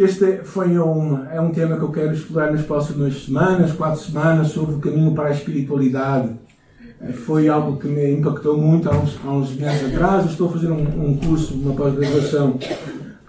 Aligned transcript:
Este 0.00 0.40
foi 0.44 0.78
um, 0.78 1.26
é 1.30 1.38
um 1.38 1.50
tema 1.50 1.76
que 1.76 1.82
eu 1.82 1.92
quero 1.92 2.14
explorar 2.14 2.50
nas 2.50 2.62
próximas 2.62 3.22
semanas, 3.22 3.72
quatro 3.72 4.00
semanas, 4.00 4.48
sobre 4.48 4.76
o 4.76 4.78
caminho 4.78 5.12
para 5.12 5.28
a 5.28 5.30
espiritualidade. 5.30 6.30
Foi 7.26 7.48
algo 7.48 7.78
que 7.78 7.86
me 7.86 8.10
impactou 8.10 8.56
muito 8.56 8.88
há 8.88 8.96
uns, 8.96 9.20
há 9.22 9.30
uns 9.30 9.54
meses 9.54 9.92
atrás. 9.94 10.24
Estou 10.24 10.48
a 10.48 10.52
fazer 10.52 10.70
um, 10.70 11.10
um 11.10 11.18
curso, 11.18 11.52
uma 11.52 11.74
pós-graduação, 11.74 12.58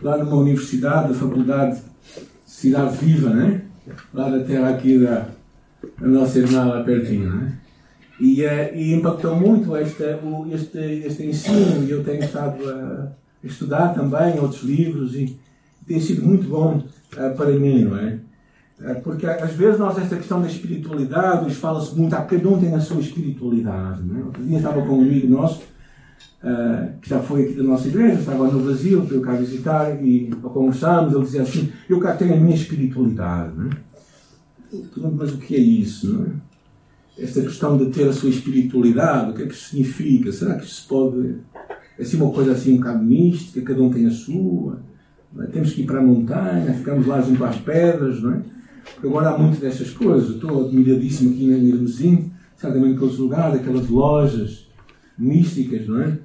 lá 0.02 0.18
numa 0.18 0.38
universidade, 0.38 1.10
da 1.10 1.13
Faculdade 1.13 1.82
Cidade 2.46 2.96
Viva, 2.96 3.32
né? 3.32 3.64
lá 4.14 4.30
da 4.30 4.40
terra 4.40 4.70
aqui 4.70 4.98
da, 4.98 5.28
da 6.00 6.08
nossa 6.08 6.40
irmã 6.40 6.64
lá 6.64 6.84
pertinho. 6.86 7.36
Né? 7.36 7.54
E, 8.18 8.46
uh, 8.46 8.74
e 8.74 8.94
impactou 8.94 9.36
muito 9.36 9.76
este, 9.76 10.04
este, 10.54 10.80
este 10.80 11.26
ensino, 11.26 11.84
e 11.84 11.92
eu 11.92 12.02
tenho 12.02 12.24
estado 12.24 12.64
a 12.64 13.10
estudar 13.44 13.90
também 13.90 14.40
outros 14.40 14.64
livros, 14.64 15.16
e 15.16 15.38
tem 15.86 16.00
sido 16.00 16.25
muito 16.25 16.48
bom 16.48 16.77
uh, 16.77 17.36
para 17.36 17.52
mim, 17.52 17.86
não 17.86 17.97
é? 17.97 18.19
Uh, 18.79 19.01
porque 19.04 19.25
às 19.25 19.54
vezes 19.54 19.79
nós, 19.79 19.97
esta 19.97 20.15
questão 20.15 20.42
da 20.42 20.47
espiritualidade, 20.47 21.46
nos 21.46 21.57
fala-se 21.57 21.96
muito, 21.96 22.14
ah, 22.15 22.21
cada 22.21 22.50
um 22.50 22.60
tem 22.60 22.73
a 22.73 22.79
sua 22.79 23.01
espiritualidade, 23.01 24.04
não 24.04 24.20
é? 24.20 24.23
Outro 24.23 24.43
dia 24.43 24.57
estava 24.57 24.82
com 24.82 24.97
um 24.97 25.01
amigo 25.01 25.28
nosso, 25.28 25.71
Uh, 26.43 27.00
que 27.00 27.07
já 27.07 27.20
foi 27.20 27.43
aqui 27.43 27.54
da 27.54 27.61
nossa 27.61 27.87
igreja, 27.87 28.20
estava 28.20 28.47
no 28.47 28.64
Brasil, 28.64 29.04
veio 29.04 29.21
cá 29.21 29.33
visitar 29.33 30.04
e 30.04 30.28
conversamos. 30.42 31.14
Ele 31.14 31.23
dizia 31.23 31.43
assim: 31.43 31.71
Eu 31.87 32.00
cá 32.00 32.16
tenho 32.16 32.34
a 32.34 32.38
minha 32.38 32.56
espiritualidade. 32.56 33.53
Não 33.56 33.70
é? 33.70 35.11
Mas 35.16 35.34
o 35.34 35.38
que 35.38 35.56
é 35.56 35.59
isso? 35.59 36.11
Não 36.11 36.25
é? 36.25 36.30
Esta 37.23 37.42
questão 37.42 37.78
de 37.78 37.92
ter 37.92 38.08
a 38.08 38.14
sua 38.14 38.31
espiritualidade, 38.31 39.30
o 39.30 39.34
que 39.36 39.44
é 39.44 39.45
que 39.45 39.56
significa? 39.56 40.31
Será 40.31 40.56
que 40.56 40.66
isso 40.66 40.88
pode. 40.88 41.36
É 42.00 42.02
assim 42.02 42.17
uma 42.17 42.31
coisa 42.31 42.53
assim 42.53 42.73
um 42.73 42.78
bocado 42.78 43.03
mística, 43.03 43.61
cada 43.61 43.81
um 43.84 43.92
tem 43.92 44.08
a 44.08 44.11
sua? 44.11 44.80
É? 45.40 45.45
Temos 45.48 45.73
que 45.73 45.81
ir 45.81 45.86
para 45.86 46.00
a 46.00 46.03
montanha, 46.03 46.73
ficamos 46.73 47.08
lá 47.08 47.22
junto 47.22 47.44
às 47.44 47.58
pedras, 47.58 48.22
não 48.22 48.34
é? 48.34 48.42
Porque 48.94 49.08
agora 49.08 49.30
há 49.30 49.38
muito 49.38 49.59
destas 49.59 49.92
coisas. 49.92 50.36
Estou 50.36 50.66
admiradíssimo 50.66 51.32
aqui 51.32 51.46
em 51.46 51.66
Irmezinho, 51.68 52.32
certamente 52.58 52.96
aqueles 52.96 53.18
lugares, 53.18 53.60
aquelas 53.60 53.88
lojas 53.88 54.68
místicas, 55.18 55.88
não 55.88 56.02
é? 56.02 56.18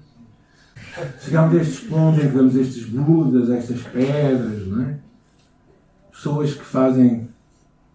Chegamos 1.20 1.54
a 1.54 1.60
estes 1.60 1.80
pontos 1.80 2.24
em 2.24 2.28
que 2.28 2.34
vemos 2.34 2.56
estes 2.56 2.86
Budas, 2.86 3.50
estas 3.50 3.82
pedras, 3.82 4.66
não 4.66 4.82
é? 4.82 4.98
Pessoas 6.10 6.54
que 6.54 6.64
fazem. 6.64 7.28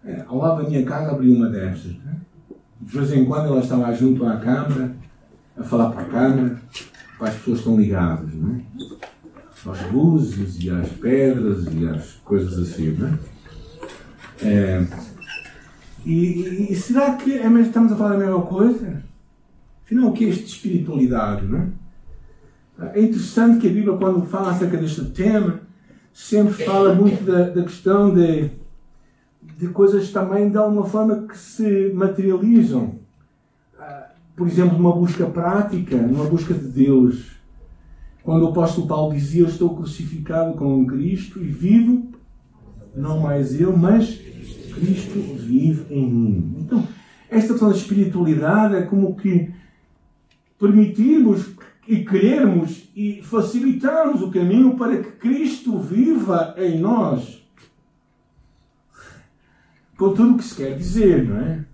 É, 0.03 0.23
ao 0.27 0.37
lado 0.37 0.63
da 0.63 0.69
minha 0.69 0.83
casa 0.83 1.11
abri 1.11 1.31
uma 1.31 1.49
destas. 1.49 1.91
É? 1.91 2.15
De 2.79 2.97
vez 2.97 3.11
em 3.13 3.25
quando 3.25 3.47
ela 3.47 3.59
está 3.59 3.75
lá 3.75 3.91
junto 3.91 4.25
à 4.25 4.37
câmara, 4.37 4.95
a 5.57 5.63
falar 5.63 5.91
para 5.91 6.01
a 6.01 6.05
câmara, 6.05 6.61
para 7.17 7.29
as 7.29 7.35
pessoas 7.35 7.57
que 7.57 7.69
estão 7.69 7.79
ligadas, 7.79 8.33
não 8.33 8.55
é? 8.55 8.61
Aos 9.65 9.91
luzes 9.91 10.63
e 10.63 10.69
às 10.69 10.89
pedras 10.89 11.65
e 11.71 11.87
às 11.87 12.13
coisas 12.23 12.57
assim, 12.57 12.91
não 12.91 13.07
é? 13.07 13.19
é 14.41 14.87
e, 16.05 16.71
e, 16.71 16.75
será 16.75 17.15
que 17.15 17.37
é 17.37 17.47
mesmo, 17.47 17.67
estamos 17.67 17.91
a 17.91 17.95
falar 17.95 18.13
da 18.13 18.25
mesma 18.25 18.41
coisa? 18.41 19.03
Afinal, 19.83 20.09
o 20.09 20.13
que 20.13 20.25
é 20.25 20.29
isto 20.29 20.45
de 20.45 20.51
espiritualidade, 20.51 21.45
não 21.45 21.59
é? 21.59 21.67
É 22.95 23.01
interessante 23.01 23.59
que 23.59 23.67
a 23.67 23.71
Bíblia, 23.71 23.97
quando 23.97 24.25
fala 24.25 24.51
acerca 24.51 24.77
deste 24.77 25.05
tema, 25.05 25.59
sempre 26.11 26.53
fala 26.65 26.95
muito 26.95 27.23
da, 27.23 27.49
da 27.49 27.63
questão 27.63 28.13
de, 28.13 28.49
de 29.57 29.67
coisas 29.67 30.09
também 30.09 30.49
de 30.49 30.57
alguma 30.57 30.85
forma 30.85 31.27
que 31.27 31.37
se 31.37 31.91
materializam. 31.93 32.95
Ah, 33.79 34.09
por 34.35 34.47
exemplo, 34.47 34.77
uma 34.77 34.93
busca 34.93 35.25
prática, 35.27 35.95
uma 35.95 36.25
busca 36.25 36.53
de 36.53 36.67
Deus. 36.67 37.40
Quando 38.23 38.43
o 38.43 38.49
apóstolo 38.49 38.87
Paulo 38.87 39.13
dizia: 39.13 39.41
Eu 39.41 39.47
estou 39.47 39.75
crucificado 39.75 40.53
com 40.53 40.85
Cristo 40.85 41.39
e 41.39 41.47
vivo, 41.47 42.11
não 42.95 43.19
mais 43.19 43.59
eu, 43.59 43.75
mas 43.75 44.19
Cristo 44.73 45.19
vive 45.37 45.93
em 45.93 46.07
mim. 46.07 46.55
Então, 46.59 46.87
esta 47.29 47.49
questão 47.49 47.69
da 47.69 47.75
espiritualidade 47.75 48.75
é 48.75 48.81
como 48.83 49.15
que 49.15 49.51
permitirmos 50.59 51.49
e 51.87 52.05
querermos 52.05 52.89
e 52.95 53.21
facilitarmos 53.23 54.21
o 54.21 54.29
caminho 54.29 54.77
para 54.77 54.97
que 55.01 55.11
Cristo 55.13 55.79
viva 55.79 56.53
em 56.57 56.79
nós. 56.79 57.41
Com 59.97 60.13
tudo 60.13 60.35
o 60.35 60.37
que 60.37 60.43
se 60.43 60.55
quer 60.55 60.77
dizer, 60.77 61.27
não 61.27 61.37
é? 61.37 61.65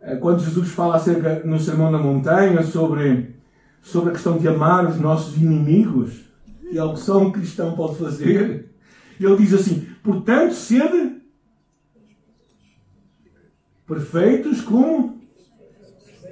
é? 0.00 0.16
Quando 0.16 0.44
Jesus 0.44 0.70
fala 0.70 0.96
acerca 0.96 1.42
no 1.44 1.58
Sermão 1.58 1.90
da 1.90 1.98
Montanha 1.98 2.62
sobre, 2.62 3.34
sobre 3.84 4.10
a 4.10 4.12
questão 4.12 4.38
de 4.38 4.48
amar 4.48 4.88
os 4.88 4.98
nossos 4.98 5.36
inimigos, 5.36 6.24
e 6.72 6.78
algo 6.78 6.94
que 6.94 7.00
só 7.00 7.20
um 7.20 7.30
cristão 7.30 7.76
pode 7.76 7.96
fazer, 7.98 8.70
ele 9.20 9.36
diz 9.36 9.52
assim: 9.54 9.86
portanto, 10.02 10.54
sede 10.54 11.22
perfeitos 13.86 14.62
como 14.62 15.14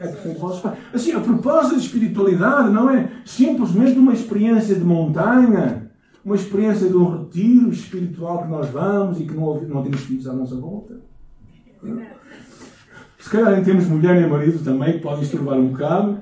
é 0.03 0.09
perfeito 0.09 0.41
vosso 0.41 0.63
Pai. 0.63 0.77
Assim, 0.93 1.13
a 1.13 1.21
propósito 1.21 1.77
de 1.77 1.87
espiritualidade 1.87 2.71
não 2.71 2.91
é 2.91 3.09
simplesmente 3.25 3.99
uma 3.99 4.13
experiência 4.13 4.75
de 4.75 4.84
montanha, 4.84 5.91
uma 6.25 6.34
experiência 6.34 6.89
de 6.89 6.97
um 6.97 7.19
retiro 7.19 7.71
espiritual 7.71 8.43
que 8.43 8.49
nós 8.49 8.69
vamos 8.71 9.21
e 9.21 9.25
que 9.25 9.34
não, 9.34 9.61
não 9.63 9.83
temos 9.83 10.01
filhos 10.01 10.27
à 10.27 10.33
nossa 10.33 10.57
volta. 10.57 11.01
Se 13.19 13.31
calhar 13.31 13.53
nem 13.53 13.63
temos 13.63 13.87
mulher 13.87 14.21
nem 14.21 14.29
marido 14.29 14.63
também, 14.65 14.95
que 14.95 14.99
podem 14.99 15.23
estorbar 15.23 15.57
um 15.57 15.69
bocado, 15.69 16.19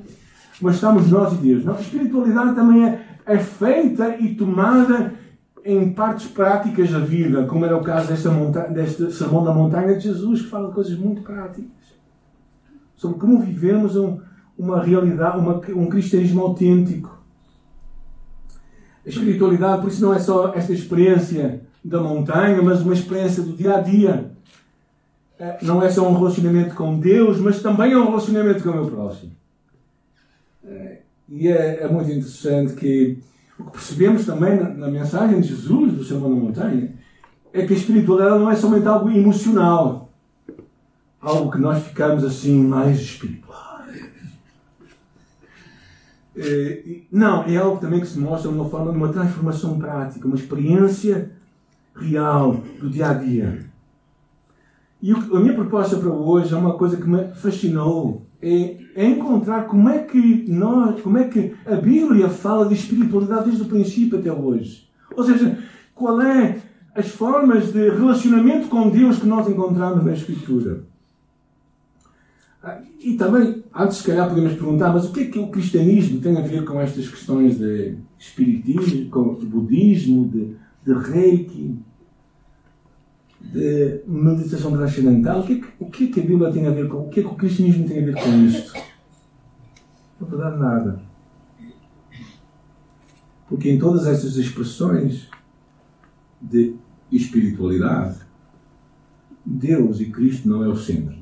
mas 0.61 0.77
estamos 0.77 1.11
nós 1.11 1.33
e 1.35 1.37
Deus. 1.37 1.69
A 1.69 1.81
espiritualidade 1.81 2.55
também 2.55 2.85
é, 2.85 3.05
é 3.27 3.39
feita 3.39 4.17
e 4.19 4.35
tomada 4.35 5.15
em 5.65 5.93
partes 5.93 6.27
práticas 6.29 6.91
da 6.91 7.01
vida, 7.01 7.45
como 7.45 7.65
era 7.65 7.77
o 7.77 7.83
caso 7.83 8.09
desta 8.09 8.31
deste 8.71 9.13
Sermão 9.13 9.45
da 9.45 9.53
Montanha 9.53 9.97
de 9.97 10.05
Jesus, 10.05 10.43
que 10.43 10.49
fala 10.49 10.69
de 10.69 10.75
coisas 10.75 10.97
muito 10.99 11.23
práticas 11.23 11.81
sobre 13.01 13.19
como 13.19 13.41
vivemos 13.41 13.97
um, 13.97 14.21
uma 14.59 14.83
realidade, 14.83 15.39
uma, 15.39 15.59
um 15.75 15.87
cristianismo 15.87 16.43
autêntico. 16.43 17.19
A 19.07 19.09
espiritualidade, 19.09 19.81
por 19.81 19.89
isso, 19.89 20.03
não 20.03 20.13
é 20.13 20.19
só 20.19 20.53
esta 20.55 20.75
experiência 20.75 21.63
da 21.83 21.99
montanha, 21.99 22.61
mas 22.61 22.83
uma 22.83 22.93
experiência 22.93 23.43
do 23.43 23.55
dia 23.55 23.77
a 23.77 23.81
dia. 23.81 24.33
É, 25.39 25.57
não 25.63 25.83
é 25.83 25.89
só 25.89 26.07
um 26.07 26.13
relacionamento 26.15 26.75
com 26.75 27.01
Deus, 27.01 27.41
mas 27.41 27.63
também 27.63 27.93
é 27.93 27.97
um 27.97 28.05
relacionamento 28.05 28.63
com 28.63 28.69
o 28.69 28.75
meu 28.75 28.87
próximo. 28.87 29.33
É, 30.65 30.99
e 31.29 31.49
é, 31.49 31.83
é 31.83 31.89
muito 31.89 32.11
interessante 32.11 32.75
que 32.75 33.19
o 33.59 33.65
que 33.65 33.73
percebemos 33.73 34.25
também 34.25 34.57
na, 34.57 34.69
na 34.69 34.89
mensagem 34.89 35.41
de 35.41 35.49
Jesus, 35.49 35.93
do 35.93 36.05
Sermão 36.05 36.31
da 36.31 36.41
Montanha, 36.41 36.93
é 37.53 37.67
que 37.67 37.73
a 37.73 37.77
espiritualidade 37.77 38.39
não 38.39 38.51
é 38.51 38.57
somente 38.57 38.87
algo 38.87 39.11
emocional 39.11 40.11
algo 41.21 41.51
que 41.51 41.59
nós 41.59 41.85
ficamos 41.85 42.25
assim 42.25 42.63
mais 42.65 42.99
espirituais. 42.99 43.61
É, 46.37 47.03
não, 47.13 47.43
é 47.45 47.57
algo 47.57 47.79
também 47.81 48.01
que 48.01 48.07
se 48.07 48.19
mostra 48.19 48.51
de 48.51 48.57
uma 48.57 48.69
forma 48.69 48.91
de 48.91 48.97
uma 48.97 49.13
transformação 49.13 49.79
prática, 49.79 50.27
uma 50.27 50.37
experiência 50.37 51.31
real 51.95 52.63
do 52.81 52.89
dia 52.89 53.11
a 53.11 53.15
dia. 53.15 53.70
E 55.03 55.13
a 55.13 55.41
minha 55.41 55.55
proposta 55.55 55.97
para 55.97 56.11
hoje 56.11 56.53
é 56.53 56.57
uma 56.57 56.75
coisa 56.75 56.97
que 56.97 57.09
me 57.09 57.29
fascinou. 57.35 58.27
É, 58.43 58.79
é, 58.95 59.07
encontrar 59.07 59.67
como 59.67 59.89
é 59.89 59.99
que 59.99 60.47
nós, 60.49 61.01
como 61.03 61.19
é 61.19 61.25
que 61.25 61.55
a 61.67 61.77
Bíblia 61.77 62.29
fala 62.29 62.67
de 62.67 62.75
espiritualidade 62.75 63.45
desde 63.47 63.63
o 63.63 63.67
princípio 63.67 64.19
até 64.19 64.33
hoje. 64.33 64.89
Ou 65.15 65.23
seja, 65.25 65.59
qual 65.95 66.21
é 66.23 66.59
as 66.95 67.09
formas 67.09 67.73
de 67.73 67.89
relacionamento 67.89 68.69
com 68.69 68.91
Deus 68.91 69.19
que 69.19 69.27
nós 69.27 69.49
encontramos 69.49 70.05
na 70.05 70.13
Escritura. 70.13 70.81
Ah, 72.63 72.79
e 73.01 73.15
também, 73.15 73.63
antes 73.75 73.99
se 73.99 74.05
calhar 74.05 74.29
podemos 74.29 74.53
perguntar, 74.53 74.93
mas 74.93 75.07
o 75.07 75.13
que 75.13 75.21
é 75.21 75.25
que 75.27 75.39
o 75.39 75.49
cristianismo 75.49 76.21
tem 76.21 76.37
a 76.37 76.43
ver 76.43 76.65
com 76.65 76.81
estas 76.81 77.09
questões 77.09 77.59
de 77.59 77.95
espiritismo, 78.19 79.09
com 79.09 79.35
de 79.35 79.47
budismo, 79.47 80.29
de, 80.29 80.57
de 80.85 80.93
reiki, 80.93 81.79
de 83.41 84.03
meditação 84.07 84.73
transcendental? 84.73 85.41
O 85.41 85.47
que, 85.47 85.55
é 85.55 85.61
que, 85.61 85.67
o 85.79 85.87
é 85.87 86.13
que 86.13 86.21
a 86.21 86.25
Bíblia 86.25 86.53
tem 86.53 86.67
a 86.67 86.71
ver 86.71 86.89
com, 86.89 86.99
o 86.99 87.09
que 87.09 87.21
é 87.21 87.23
que 87.23 87.29
o 87.29 87.35
cristianismo 87.35 87.89
tem 87.89 88.03
a 88.03 88.07
ver 88.07 88.15
com 88.15 88.45
isto? 88.47 88.73
Não 90.21 90.39
dar 90.39 90.57
nada. 90.57 91.01
Porque 93.49 93.71
em 93.71 93.79
todas 93.79 94.07
estas 94.07 94.37
expressões 94.37 95.29
de 96.41 96.77
espiritualidade, 97.11 98.19
Deus 99.45 100.01
e 100.01 100.07
Cristo 100.07 100.49
não 100.49 100.63
é 100.63 100.69
o 100.69 100.77
centro 100.77 101.21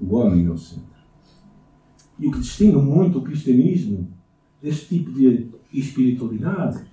o 0.00 0.14
homem 0.14 0.44
no 0.44 0.56
centro. 0.56 0.84
E 2.18 2.26
o 2.26 2.30
que 2.30 2.40
distingue 2.40 2.76
muito 2.76 3.18
o 3.18 3.22
cristianismo 3.22 4.08
deste 4.62 4.98
tipo 4.98 5.12
de 5.12 5.48
espiritualidade 5.72 6.84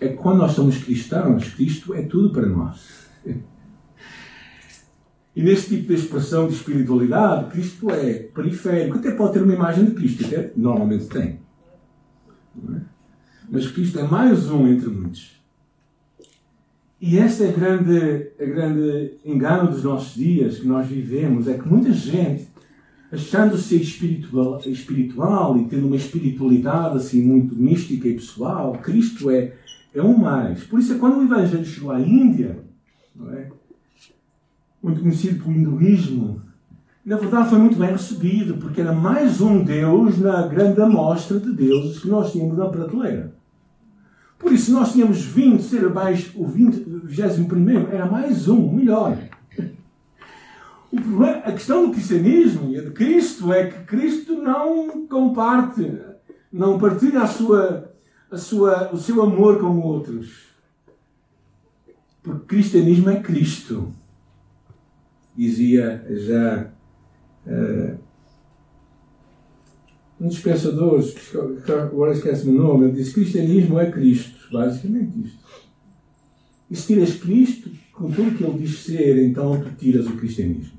é 0.00 0.08
que 0.08 0.14
quando 0.14 0.38
nós 0.38 0.52
somos 0.52 0.78
cristãos, 0.78 1.48
Cristo 1.54 1.94
é 1.94 2.02
tudo 2.02 2.30
para 2.30 2.46
nós. 2.46 3.06
E 5.36 5.42
neste 5.42 5.76
tipo 5.76 5.88
de 5.88 6.00
expressão 6.00 6.48
de 6.48 6.54
espiritualidade, 6.54 7.50
Cristo 7.50 7.90
é 7.90 8.14
periférico. 8.14 8.96
Até 8.96 9.10
pode 9.10 9.34
ter 9.34 9.42
uma 9.42 9.52
imagem 9.52 9.84
de 9.84 9.90
Cristo, 9.90 10.24
até 10.24 10.50
normalmente 10.56 11.04
tem. 11.08 11.38
É? 12.74 12.80
Mas 13.50 13.70
Cristo 13.70 13.98
é 13.98 14.02
mais 14.04 14.50
um 14.50 14.66
entre 14.66 14.88
muitos. 14.88 15.36
E 16.98 17.18
este 17.18 17.44
é 17.44 17.48
o 17.48 17.52
grande, 17.52 18.30
a 18.40 18.44
grande 18.46 19.12
engano 19.26 19.70
dos 19.70 19.84
nossos 19.84 20.14
dias 20.14 20.58
que 20.58 20.66
nós 20.66 20.86
vivemos, 20.86 21.46
é 21.46 21.58
que 21.58 21.68
muita 21.68 21.92
gente, 21.92 22.48
achando-se 23.12 23.76
espiritual, 23.76 24.58
espiritual 24.64 25.58
e 25.58 25.66
tendo 25.66 25.86
uma 25.86 25.96
espiritualidade 25.96 26.96
assim 26.96 27.20
muito 27.20 27.54
mística 27.54 28.08
e 28.08 28.14
pessoal, 28.14 28.72
Cristo 28.82 29.30
é, 29.30 29.52
é 29.94 30.02
um 30.02 30.16
mais. 30.16 30.64
Por 30.64 30.80
isso 30.80 30.94
é 30.94 30.98
quando 30.98 31.18
o 31.18 31.24
Evangelho 31.24 31.66
chegou 31.66 31.90
à 31.90 32.00
Índia, 32.00 32.58
não 33.14 33.30
é? 33.34 33.50
Muito 34.86 35.00
conhecido 35.00 35.42
pelo 35.42 35.56
hinduísmo, 35.56 36.40
na 37.04 37.16
verdade 37.16 37.50
foi 37.50 37.58
muito 37.58 37.76
bem 37.76 37.90
recebido, 37.90 38.56
porque 38.58 38.80
era 38.80 38.92
mais 38.92 39.40
um 39.40 39.64
Deus 39.64 40.18
na 40.18 40.46
grande 40.46 40.80
amostra 40.80 41.40
de 41.40 41.52
deuses 41.52 41.98
que 41.98 42.08
nós 42.08 42.30
tínhamos 42.30 42.56
na 42.56 42.66
prateleira. 42.66 43.34
Por 44.38 44.52
isso, 44.52 44.72
nós 44.72 44.92
tínhamos 44.92 45.22
20, 45.22 45.60
ser 45.62 45.86
abaixo, 45.86 46.32
o 46.36 46.46
20, 46.46 46.84
21 47.04 47.88
era 47.90 48.06
mais 48.06 48.48
um, 48.48 48.70
melhor. 48.72 49.18
Problema, 50.88 51.38
a 51.38 51.52
questão 51.52 51.86
do 51.86 51.92
cristianismo 51.92 52.70
e 52.70 52.78
a 52.78 52.82
de 52.82 52.90
Cristo 52.90 53.52
é 53.52 53.66
que 53.66 53.84
Cristo 53.84 54.36
não 54.36 55.06
comparte, 55.08 56.00
não 56.52 56.78
partilha 56.78 57.22
a 57.22 57.26
sua, 57.26 57.92
a 58.30 58.36
sua, 58.36 58.90
o 58.92 58.96
seu 58.96 59.20
amor 59.20 59.58
com 59.58 59.78
outros. 59.80 60.46
Porque 62.22 62.56
cristianismo 62.56 63.10
é 63.10 63.20
Cristo. 63.20 63.92
Dizia 65.36 66.04
já 66.10 66.70
uh, 67.46 67.98
um 70.20 70.28
dos 70.28 70.38
pensadores, 70.38 71.14
que 71.64 71.72
agora 71.72 72.12
esquece-me 72.12 72.56
o 72.56 72.62
nome, 72.62 72.86
ele 72.86 72.94
disse: 72.94 73.12
Cristianismo 73.12 73.78
é 73.78 73.90
Cristo. 73.90 74.36
Basicamente 74.50 75.18
isto. 75.20 75.46
E 76.70 76.76
se 76.76 76.86
tiras 76.86 77.14
Cristo, 77.14 77.70
com 77.92 78.10
tudo 78.10 78.36
que 78.36 78.44
ele 78.44 78.58
diz 78.58 78.78
ser, 78.80 79.24
então 79.24 79.60
tu 79.60 79.70
tiras 79.76 80.06
o 80.06 80.16
cristianismo. 80.16 80.76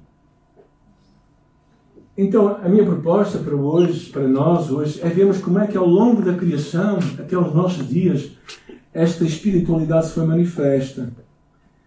Então, 2.17 2.57
a 2.57 2.67
minha 2.67 2.83
proposta 2.83 3.37
para 3.37 3.55
hoje, 3.55 4.09
para 4.09 4.27
nós 4.27 4.71
hoje, 4.71 4.99
é 5.03 5.07
vermos 5.07 5.37
como 5.37 5.59
é 5.59 5.67
que 5.67 5.77
ao 5.77 5.85
longo 5.85 6.23
da 6.23 6.33
criação, 6.33 6.97
até 7.19 7.35
aos 7.35 7.53
nossos 7.53 7.87
dias, 7.87 8.31
esta 8.91 9.23
espiritualidade 9.23 10.07
se 10.07 10.13
foi 10.13 10.25
manifesta. 10.25 11.13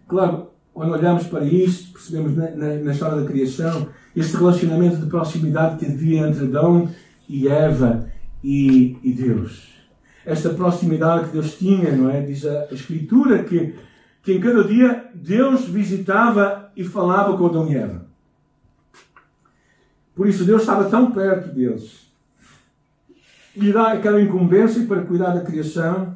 Claro, 0.07 0.47
quando 0.73 0.93
olhamos 0.93 1.27
para 1.27 1.43
isto, 1.43 1.93
percebemos 1.93 2.35
na, 2.35 2.51
na, 2.51 2.75
na 2.75 2.91
história 2.91 3.21
da 3.21 3.27
criação 3.27 3.89
este 4.15 4.35
relacionamento 4.37 4.97
de 4.97 5.07
proximidade 5.07 5.77
que 5.77 5.91
havia 5.91 6.27
entre 6.27 6.45
Adão 6.45 6.89
e 7.27 7.47
Eva 7.47 8.09
e, 8.43 8.97
e 9.03 9.13
Deus. 9.13 9.69
Esta 10.25 10.49
proximidade 10.49 11.25
que 11.25 11.33
Deus 11.33 11.57
tinha, 11.57 11.91
não 11.95 12.09
é? 12.09 12.21
Diz 12.21 12.45
a, 12.45 12.67
a 12.71 12.73
Escritura 12.73 13.43
que, 13.43 13.75
que 14.23 14.33
em 14.33 14.39
cada 14.39 14.63
dia 14.63 15.09
Deus 15.13 15.65
visitava 15.65 16.71
e 16.75 16.83
falava 16.83 17.37
com 17.37 17.47
Adão 17.47 17.69
e 17.69 17.75
Eva. 17.75 18.05
Por 20.15 20.27
isso 20.27 20.45
Deus 20.45 20.61
estava 20.61 20.89
tão 20.89 21.11
perto 21.11 21.53
deles. 21.53 22.09
E 23.55 23.73
dá 23.73 23.91
aquela 23.91 24.21
incumbência 24.21 24.85
para 24.85 25.01
cuidar 25.01 25.33
da 25.33 25.41
criação, 25.41 26.15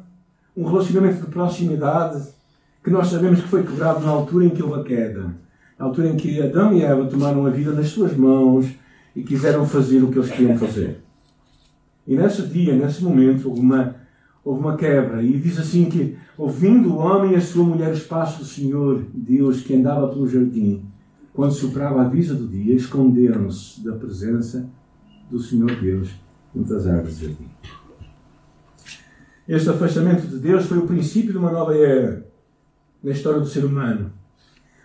um 0.56 0.64
relacionamento 0.64 1.26
de 1.26 1.30
proximidade 1.30 2.35
que 2.86 2.90
nós 2.92 3.08
sabemos 3.08 3.40
que 3.40 3.48
foi 3.48 3.64
quebrado 3.64 4.06
na 4.06 4.12
altura 4.12 4.44
em 4.44 4.50
que 4.50 4.62
houve 4.62 4.80
a 4.80 4.84
queda. 4.84 5.34
Na 5.76 5.86
altura 5.86 6.06
em 6.06 6.16
que 6.16 6.40
Adão 6.40 6.72
e 6.72 6.82
Eva 6.82 7.04
tomaram 7.06 7.44
a 7.44 7.50
vida 7.50 7.72
nas 7.72 7.88
suas 7.88 8.16
mãos 8.16 8.64
e 9.16 9.24
quiseram 9.24 9.66
fazer 9.66 10.04
o 10.04 10.08
que 10.12 10.16
eles 10.20 10.30
queriam 10.30 10.56
fazer. 10.56 11.00
E 12.06 12.14
nesse 12.14 12.42
dia, 12.42 12.76
nesse 12.76 13.02
momento, 13.02 13.48
houve 13.48 13.60
uma, 13.60 13.96
houve 14.44 14.60
uma 14.60 14.76
quebra. 14.76 15.20
E 15.20 15.36
diz 15.36 15.58
assim 15.58 15.86
que, 15.86 16.16
ouvindo 16.38 16.92
o 16.92 16.98
homem 16.98 17.32
e 17.32 17.34
a 17.34 17.40
sua 17.40 17.64
mulher 17.64 17.90
os 17.90 18.04
passos 18.04 18.38
do 18.38 18.44
Senhor, 18.44 19.04
Deus, 19.12 19.62
que 19.62 19.74
andava 19.74 20.06
pelo 20.06 20.28
jardim, 20.28 20.84
quando 21.34 21.54
soprava 21.54 22.02
a 22.02 22.08
visa 22.08 22.36
do 22.36 22.46
dia, 22.46 22.72
esconderam-se 22.72 23.84
da 23.84 23.94
presença 23.94 24.64
do 25.28 25.40
Senhor 25.40 25.74
Deus 25.80 26.10
entre 26.54 26.76
as 26.76 26.86
árvores 26.86 27.18
do 27.18 27.26
jardim. 27.26 27.48
Este 29.48 29.70
afastamento 29.70 30.28
de 30.28 30.38
Deus 30.38 30.66
foi 30.66 30.78
o 30.78 30.86
princípio 30.86 31.32
de 31.32 31.38
uma 31.38 31.50
nova 31.50 31.76
era 31.76 32.25
na 33.06 33.12
história 33.12 33.38
do 33.38 33.46
ser 33.46 33.64
humano. 33.64 34.10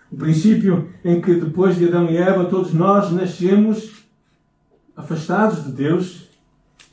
O 0.08 0.16
princípio 0.16 0.88
em 1.04 1.20
que, 1.20 1.34
depois 1.34 1.76
de 1.76 1.88
Adão 1.88 2.08
e 2.08 2.16
Eva, 2.16 2.44
todos 2.44 2.72
nós 2.72 3.10
nascemos 3.10 3.90
afastados 4.96 5.64
de 5.64 5.72
Deus 5.72 6.28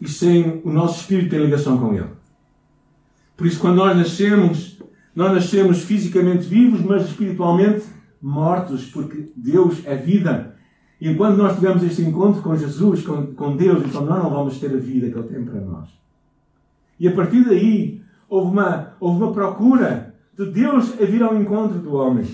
e 0.02 0.08
sem 0.10 0.60
o 0.66 0.74
nosso 0.74 1.02
espírito 1.02 1.36
em 1.36 1.44
ligação 1.44 1.78
com 1.78 1.94
Ele. 1.94 2.10
Por 3.38 3.46
isso, 3.46 3.60
quando 3.60 3.76
nós 3.76 3.96
nascemos, 3.96 4.82
nós 5.16 5.32
nascemos 5.32 5.84
fisicamente 5.84 6.48
vivos, 6.48 6.82
mas 6.82 7.06
espiritualmente 7.06 7.86
mortos, 8.20 8.86
porque 8.86 9.32
Deus 9.36 9.86
é 9.86 9.96
vida. 9.96 10.56
E 11.00 11.10
enquanto 11.10 11.38
nós 11.38 11.54
tivermos 11.54 11.84
este 11.84 12.02
encontro 12.02 12.42
com 12.42 12.58
Jesus, 12.58 13.06
com, 13.06 13.36
com 13.36 13.56
Deus, 13.56 13.86
então 13.86 14.04
nós 14.04 14.24
não 14.24 14.32
vamos 14.32 14.58
ter 14.58 14.74
a 14.74 14.80
vida 14.80 15.12
que 15.12 15.20
Ele 15.20 15.28
tem 15.28 15.46
para 15.46 15.62
nós. 15.62 15.90
E 17.00 17.08
a 17.08 17.12
partir 17.14 17.46
daí, 17.46 18.02
houve 18.28 18.52
uma, 18.52 18.94
houve 19.00 19.24
uma 19.24 19.32
procura 19.32 20.09
de 20.40 20.46
Deus 20.46 20.94
a 20.94 21.04
vir 21.04 21.22
ao 21.22 21.36
encontro 21.36 21.80
do 21.80 21.96
homem. 21.96 22.26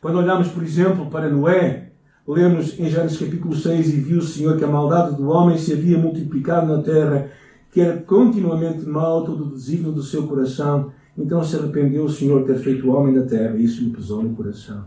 Quando 0.00 0.18
olhamos, 0.18 0.48
por 0.48 0.64
exemplo, 0.64 1.06
para 1.08 1.30
Noé, 1.30 1.92
Lemos 2.26 2.80
em 2.80 2.88
Gênesis 2.88 3.18
capítulo 3.18 3.54
6 3.54 3.94
e 3.94 4.00
viu 4.00 4.18
o 4.18 4.22
Senhor 4.22 4.56
que 4.56 4.64
a 4.64 4.68
maldade 4.68 5.14
do 5.14 5.28
homem 5.28 5.56
se 5.56 5.72
havia 5.72 5.98
multiplicado 5.98 6.74
na 6.74 6.82
terra, 6.82 7.30
que 7.70 7.80
era 7.80 8.00
continuamente 8.00 8.84
mal 8.88 9.24
todo 9.24 9.44
o 9.44 9.50
desígnio 9.50 9.92
do 9.92 10.02
seu 10.02 10.26
coração. 10.26 10.90
Então 11.16 11.44
se 11.44 11.54
arrependeu 11.54 12.06
o 12.06 12.10
Senhor 12.10 12.44
ter 12.44 12.56
feito 12.56 12.88
o 12.88 12.92
homem 12.92 13.14
da 13.14 13.26
terra 13.26 13.54
e 13.54 13.64
isso 13.64 13.84
lhe 13.84 13.90
pesou 13.90 14.22
no 14.22 14.34
coração. 14.34 14.84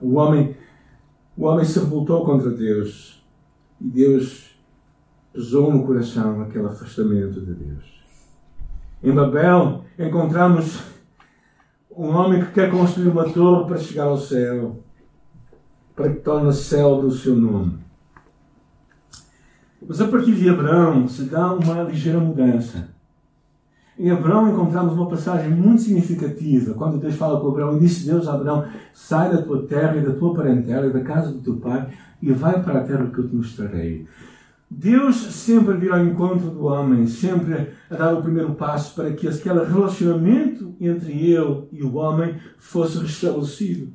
O 0.00 0.14
homem, 0.14 0.56
o 1.36 1.44
homem 1.44 1.64
se 1.64 1.78
revoltou 1.78 2.24
contra 2.24 2.50
Deus 2.50 3.22
e 3.80 3.88
Deus 3.88 4.56
pesou 5.34 5.70
no 5.70 5.84
coração 5.84 6.40
aquele 6.40 6.66
afastamento 6.66 7.40
de 7.40 7.52
Deus. 7.52 8.00
Em 9.02 9.12
Babel 9.12 9.84
encontramos 9.98 10.91
um 11.96 12.08
homem 12.08 12.44
que 12.44 12.52
quer 12.52 12.70
construir 12.70 13.08
uma 13.08 13.28
torre 13.30 13.66
para 13.66 13.78
chegar 13.78 14.04
ao 14.04 14.18
céu 14.18 14.76
para 15.94 16.10
que 16.10 16.20
torne 16.20 16.52
célebre 16.52 17.06
o 17.06 17.10
seu 17.10 17.36
nome. 17.36 17.78
Mas 19.86 20.00
a 20.00 20.08
partir 20.08 20.34
de 20.34 20.48
Abraão 20.48 21.06
se 21.08 21.24
dá 21.24 21.52
uma 21.52 21.82
ligeira 21.82 22.18
mudança. 22.18 22.88
Em 23.98 24.10
Abraão 24.10 24.48
encontramos 24.48 24.94
uma 24.94 25.08
passagem 25.08 25.50
muito 25.50 25.82
significativa, 25.82 26.72
quando 26.74 26.98
Deus 26.98 27.14
fala 27.14 27.38
com 27.40 27.48
Abraão 27.48 27.76
e 27.76 27.80
disse 27.80 28.06
Deus 28.06 28.26
a 28.26 28.34
Abraão: 28.34 28.66
sai 28.94 29.30
da 29.30 29.42
tua 29.42 29.66
terra 29.66 29.96
e 29.96 30.06
da 30.06 30.14
tua 30.14 30.34
parentela 30.34 30.86
e 30.86 30.92
da 30.92 31.00
casa 31.00 31.30
do 31.30 31.40
teu 31.40 31.56
pai 31.56 31.92
e 32.22 32.32
vai 32.32 32.62
para 32.62 32.80
a 32.80 32.84
terra 32.84 33.10
que 33.12 33.18
eu 33.18 33.28
te 33.28 33.34
mostrarei. 33.34 34.06
Deus 34.74 35.16
sempre 35.16 35.76
virá 35.76 35.98
ao 35.98 36.06
encontro 36.06 36.48
do 36.48 36.64
homem, 36.64 37.06
sempre 37.06 37.74
a 37.90 37.94
dar 37.94 38.14
o 38.14 38.22
primeiro 38.22 38.54
passo 38.54 38.94
para 38.94 39.12
que 39.12 39.28
aquele 39.28 39.62
relacionamento 39.64 40.74
entre 40.80 41.12
ele 41.12 41.68
e 41.70 41.82
o 41.82 41.96
homem 41.96 42.36
fosse 42.56 42.98
restabelecido. 42.98 43.92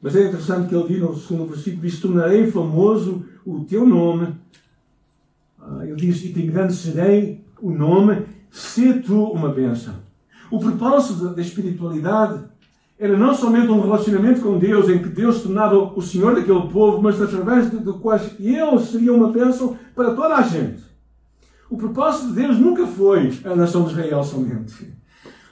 Mas 0.00 0.16
é 0.16 0.26
interessante 0.26 0.68
que 0.68 0.74
ele 0.74 0.88
diz 0.88 1.00
no 1.00 1.16
segundo 1.16 1.50
versículo: 1.50 1.82
diz: 1.82 2.00
Tornarei 2.00 2.50
famoso 2.50 3.24
o 3.46 3.60
teu 3.60 3.86
nome. 3.86 4.34
Ah, 5.60 5.86
ele 5.86 5.94
diz: 5.94 6.24
E 6.24 6.32
te 6.32 6.42
engrandecerei 6.42 7.44
o 7.60 7.70
nome, 7.70 8.26
se 8.50 8.94
tu 8.94 9.22
uma 9.26 9.50
bênção. 9.50 9.94
O 10.50 10.58
propósito 10.58 11.28
da 11.28 11.40
espiritualidade 11.40 12.42
era 13.02 13.18
não 13.18 13.34
somente 13.34 13.66
um 13.66 13.80
relacionamento 13.80 14.40
com 14.42 14.60
Deus, 14.60 14.88
em 14.88 15.02
que 15.02 15.08
Deus 15.08 15.42
tornava 15.42 15.76
o 15.76 16.00
Senhor 16.00 16.36
daquele 16.36 16.68
povo, 16.68 17.02
mas 17.02 17.20
através 17.20 17.68
de, 17.68 17.80
de 17.80 17.92
quais 17.94 18.30
ele 18.38 18.78
seria 18.78 19.12
uma 19.12 19.32
bênção 19.32 19.76
para 19.92 20.14
toda 20.14 20.36
a 20.36 20.42
gente. 20.42 20.84
O 21.68 21.76
propósito 21.76 22.28
de 22.28 22.34
Deus 22.34 22.58
nunca 22.58 22.86
foi 22.86 23.32
a 23.44 23.56
nação 23.56 23.86
de 23.86 23.90
Israel 23.90 24.22
somente. 24.22 24.94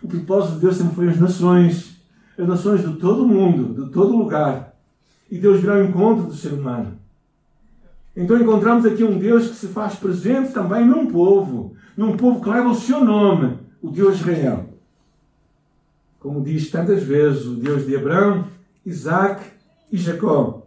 O 0.01 0.07
propósito 0.07 0.55
de 0.55 0.61
Deus 0.61 0.77
sempre 0.77 0.95
foi 0.95 1.09
as 1.09 1.19
nações 1.19 2.01
as 2.39 2.47
nações 2.47 2.89
de 2.89 2.95
todo 2.99 3.25
o 3.25 3.29
mundo, 3.29 3.85
de 3.85 3.91
todo 3.91 4.17
lugar. 4.17 4.77
E 5.29 5.37
Deus 5.37 5.61
virá 5.61 5.75
ao 5.75 5.85
encontro 5.85 6.27
do 6.27 6.35
ser 6.35 6.53
humano. 6.53 6.93
Então 8.17 8.41
encontramos 8.41 8.87
aqui 8.87 9.03
um 9.03 9.19
Deus 9.19 9.49
que 9.49 9.57
se 9.57 9.67
faz 9.67 9.97
presente 9.97 10.53
também 10.53 10.87
num 10.87 11.07
povo, 11.07 11.75
num 11.97 12.17
povo 12.17 12.41
que 12.41 12.49
leva 12.49 12.69
o 12.69 12.77
seu 12.77 13.05
nome, 13.05 13.59
o 13.83 13.91
Deus 13.91 14.21
Israel. 14.21 14.70
Como 16.21 16.43
diz 16.43 16.71
tantas 16.71 17.03
vezes, 17.03 17.47
o 17.47 17.55
Deus 17.55 17.85
de 17.85 17.97
Abraão, 17.97 18.47
Isaac 18.87 19.43
e 19.91 19.97
Jacó. 19.97 20.63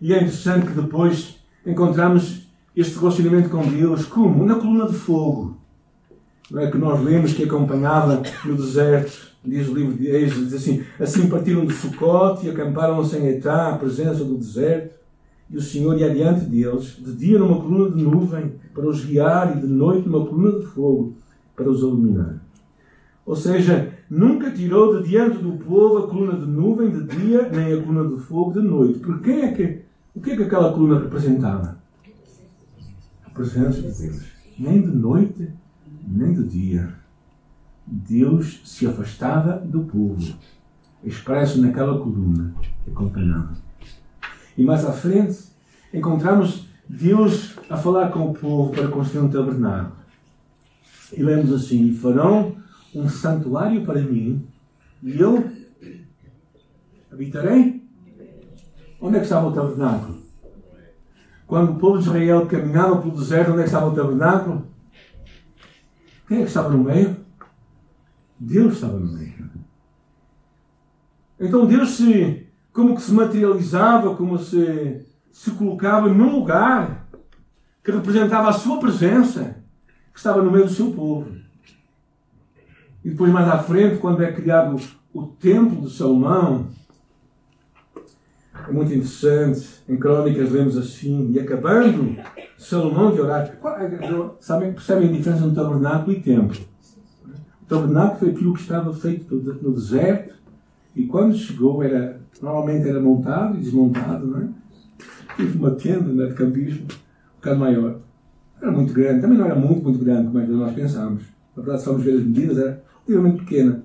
E 0.00 0.12
é 0.12 0.16
interessante 0.16 0.66
que 0.66 0.74
depois 0.74 1.36
encontramos 1.64 2.46
este 2.76 2.98
relacionamento 2.98 3.48
com 3.48 3.66
Deus 3.66 4.04
como? 4.04 4.44
Na 4.44 4.56
coluna 4.56 4.88
de 4.88 4.94
fogo. 4.94 5.56
É 6.54 6.70
que 6.70 6.76
nós 6.76 7.00
lemos 7.02 7.32
que 7.32 7.44
acompanhava 7.44 8.22
no 8.44 8.56
deserto 8.56 9.32
diz 9.44 9.68
o 9.68 9.74
livro 9.74 9.96
de 9.96 10.08
Êxodo, 10.08 10.44
diz 10.44 10.54
assim: 10.54 10.82
Assim 10.98 11.28
partiram 11.28 11.64
de 11.64 11.74
Sucote 11.74 12.46
e 12.46 12.50
acamparam-se 12.50 13.16
em 13.16 13.26
Etá, 13.28 13.70
à 13.70 13.78
presença 13.78 14.24
do 14.24 14.36
deserto, 14.36 14.94
e 15.50 15.56
o 15.56 15.60
Senhor 15.60 15.98
ia 15.98 16.10
adiante 16.10 16.44
deles, 16.44 16.96
de 16.98 17.12
dia 17.14 17.38
numa 17.38 17.60
coluna 17.60 17.94
de 17.94 18.02
nuvem, 18.02 18.54
para 18.72 18.88
os 18.88 19.04
guiar, 19.04 19.56
e 19.56 19.60
de 19.60 19.66
noite 19.66 20.08
numa 20.08 20.24
coluna 20.24 20.60
de 20.60 20.66
fogo, 20.66 21.14
para 21.54 21.68
os 21.68 21.80
iluminar. 21.80 22.41
Ou 23.24 23.36
seja, 23.36 23.92
nunca 24.10 24.50
tirou 24.50 25.00
de 25.00 25.08
diante 25.08 25.38
do 25.38 25.52
povo 25.52 25.98
a 25.98 26.08
coluna 26.08 26.38
de 26.38 26.46
nuvem 26.46 26.90
de 26.90 27.04
dia, 27.04 27.48
nem 27.48 27.72
a 27.72 27.82
coluna 27.82 28.16
de 28.16 28.22
fogo 28.22 28.52
de 28.52 28.66
noite. 28.66 28.98
Porque 28.98 29.30
é 29.30 29.52
que, 29.52 29.82
o 30.14 30.20
que 30.20 30.32
é 30.32 30.36
que 30.36 30.42
aquela 30.42 30.72
coluna 30.72 31.00
representava? 31.00 31.78
A 33.24 33.30
presença 33.30 33.80
de 33.80 34.02
Deus. 34.02 34.24
Nem 34.58 34.82
de 34.82 34.88
noite, 34.88 35.48
nem 36.06 36.34
de 36.34 36.44
dia. 36.44 36.88
Deus 37.86 38.60
se 38.64 38.86
afastava 38.86 39.58
do 39.58 39.80
povo, 39.80 40.34
expresso 41.02 41.60
naquela 41.60 41.98
coluna 41.98 42.54
que 42.84 42.90
acompanhava. 42.90 43.52
E 44.56 44.64
mais 44.64 44.84
à 44.84 44.92
frente, 44.92 45.38
encontramos 45.92 46.66
Deus 46.88 47.56
a 47.70 47.76
falar 47.76 48.10
com 48.10 48.30
o 48.30 48.34
povo 48.34 48.72
para 48.72 48.88
construir 48.88 49.24
um 49.24 49.28
tabernáculo. 49.28 49.96
E 51.16 51.22
lemos 51.22 51.52
assim: 51.52 51.92
Farão 51.94 52.56
um 52.94 53.08
santuário 53.08 53.84
para 53.84 54.00
mim, 54.00 54.46
e 55.02 55.18
eu 55.18 55.50
habitarei. 57.10 57.82
Onde 59.00 59.16
é 59.16 59.18
que 59.18 59.26
estava 59.26 59.48
o 59.48 59.52
tabernáculo? 59.52 60.22
Quando 61.46 61.72
o 61.72 61.78
povo 61.78 61.98
de 61.98 62.04
Israel 62.04 62.46
caminhava 62.46 63.02
pelo 63.02 63.16
deserto, 63.16 63.50
onde 63.50 63.60
é 63.60 63.62
que 63.64 63.68
estava 63.68 63.88
o 63.88 63.94
tabernáculo? 63.94 64.66
Quem 66.28 66.38
é 66.38 66.40
que 66.42 66.48
estava 66.48 66.70
no 66.70 66.84
meio? 66.84 67.16
Deus 68.38 68.74
estava 68.74 68.98
no 68.98 69.12
meio. 69.12 69.50
Então 71.38 71.66
Deus 71.66 71.90
se, 71.90 72.46
como 72.72 72.94
que 72.94 73.02
se 73.02 73.12
materializava, 73.12 74.14
como 74.14 74.38
se, 74.38 75.04
se 75.32 75.50
colocava 75.50 76.08
num 76.08 76.38
lugar 76.38 77.08
que 77.82 77.90
representava 77.90 78.48
a 78.48 78.52
sua 78.52 78.78
presença, 78.78 79.56
que 80.12 80.18
estava 80.18 80.40
no 80.40 80.50
meio 80.50 80.66
do 80.66 80.70
seu 80.70 80.92
povo. 80.92 81.41
E 83.04 83.10
depois, 83.10 83.32
mais 83.32 83.48
à 83.48 83.58
frente, 83.58 83.98
quando 83.98 84.22
é 84.22 84.32
criado 84.32 84.76
o 85.12 85.22
Templo 85.22 85.82
de 85.82 85.92
Salomão, 85.92 86.66
é 88.68 88.72
muito 88.72 88.92
interessante. 88.92 89.82
Em 89.88 89.96
Crónicas 89.96 90.50
lemos 90.50 90.76
assim: 90.76 91.32
E 91.32 91.40
acabando 91.40 92.16
Salomão 92.56 93.12
de 93.12 93.20
orar. 93.20 93.46
É 93.46 94.30
sabem, 94.40 94.72
percebem 94.72 95.08
a 95.08 95.12
diferença 95.12 95.44
entre 95.44 95.56
tabernáculo 95.56 96.12
e 96.12 96.20
templo? 96.20 96.58
O 97.62 97.64
tabernáculo 97.66 98.18
foi 98.18 98.30
aquilo 98.30 98.54
que 98.54 98.60
estava 98.60 98.92
feito 98.92 99.34
no 99.34 99.72
deserto 99.72 100.34
e 100.94 101.06
quando 101.06 101.34
chegou, 101.34 101.82
era, 101.82 102.20
normalmente 102.40 102.88
era 102.88 103.00
montado 103.00 103.56
e 103.56 103.60
desmontado, 103.60 104.26
não 104.26 104.40
é? 104.40 104.48
Tive 105.36 105.58
uma 105.58 105.70
tenda 105.70 106.12
né, 106.12 106.26
de 106.26 106.34
campismo, 106.34 106.82
um 106.82 107.36
bocado 107.36 107.58
maior. 107.58 108.00
Era 108.60 108.70
muito 108.70 108.92
grande, 108.92 109.22
também 109.22 109.38
não 109.38 109.46
era 109.46 109.54
muito, 109.54 109.82
muito 109.82 109.98
grande, 109.98 110.26
como 110.26 110.38
é 110.38 110.44
que 110.44 110.52
nós 110.52 110.74
pensámos. 110.74 111.22
Na 111.56 111.62
verdade, 111.62 111.80
se 111.80 111.88
vamos 111.88 112.04
ver 112.04 112.18
as 112.18 112.22
medidas, 112.22 112.58
era 112.58 112.84
relativamente 113.06 113.44
pequena. 113.44 113.82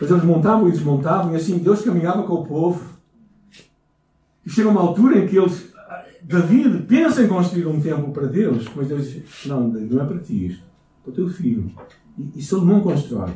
Mas 0.00 0.10
eles 0.10 0.24
montavam 0.24 0.68
e 0.68 0.72
desmontavam, 0.72 1.32
e 1.32 1.36
assim 1.36 1.58
Deus 1.58 1.82
caminhava 1.82 2.22
com 2.24 2.34
o 2.34 2.46
povo. 2.46 2.96
E 4.44 4.50
chega 4.50 4.68
uma 4.68 4.80
altura 4.80 5.18
em 5.18 5.26
que 5.26 5.36
eles, 5.36 5.72
David 6.22 6.82
pensa 6.86 7.22
em 7.22 7.28
construir 7.28 7.66
um 7.66 7.80
templo 7.80 8.12
para 8.12 8.26
Deus, 8.26 8.68
mas 8.74 8.88
Deus 8.88 9.10
diz: 9.10 9.46
Não, 9.46 9.68
não 9.68 10.02
é 10.02 10.06
para 10.06 10.18
ti 10.18 10.46
isto, 10.46 10.62
é 10.62 11.02
para 11.04 11.10
o 11.10 11.14
teu 11.14 11.28
filho. 11.28 11.70
E, 12.18 12.38
e 12.38 12.42
Salomão 12.42 12.80
constrói. 12.80 13.32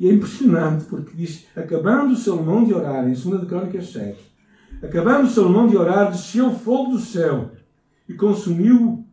E 0.00 0.08
é 0.08 0.12
impressionante 0.12 0.84
porque 0.84 1.16
diz: 1.16 1.46
Acabando 1.56 2.16
Salomão 2.16 2.64
de 2.64 2.74
orar, 2.74 3.04
em 3.08 3.12
2 3.12 3.40
de 3.40 3.46
Crônicas 3.46 3.92
7, 3.92 4.18
acabando 4.82 5.28
Salomão 5.28 5.66
de 5.66 5.76
orar, 5.76 6.10
desceu 6.10 6.50
fogo 6.52 6.92
do 6.92 6.98
céu 6.98 7.50
e 8.08 8.14
consumiu 8.14 9.04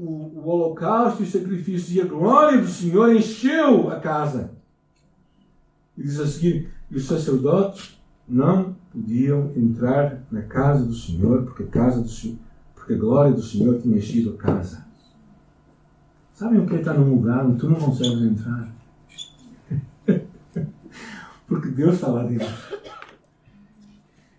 o, 0.00 0.38
o 0.38 0.48
holocausto 0.48 1.22
e 1.22 1.26
os 1.26 1.32
sacrifícios, 1.32 1.94
e 1.94 2.00
a 2.00 2.06
glória 2.06 2.58
do 2.58 2.66
Senhor 2.66 3.14
encheu 3.14 3.90
a 3.90 4.00
casa. 4.00 4.52
E 5.96 6.02
diz 6.02 6.18
a 6.18 6.26
seguir: 6.26 6.72
e 6.90 6.96
os 6.96 7.06
sacerdotes 7.06 8.00
não 8.26 8.74
podiam 8.90 9.52
entrar 9.54 10.22
na 10.30 10.42
casa 10.42 10.84
do 10.84 10.94
Senhor, 10.94 11.42
porque 11.42 11.64
a 11.64 11.66
casa 11.66 12.00
do 12.00 12.38
porque 12.74 12.94
a 12.94 12.98
glória 12.98 13.32
do 13.32 13.42
Senhor 13.42 13.80
tinha 13.80 13.98
enchido 13.98 14.30
a 14.30 14.36
casa. 14.38 14.86
Sabem 16.32 16.60
o 16.60 16.66
que 16.66 16.76
é 16.76 16.78
estar 16.78 16.94
num 16.94 17.14
lugar 17.16 17.44
onde 17.44 17.58
tu 17.58 17.68
não 17.68 17.76
consegues 17.76 18.22
entrar? 18.22 18.74
porque 21.46 21.68
Deus 21.68 21.96
está 21.96 22.08
lá 22.08 22.24
dentro. 22.24 22.48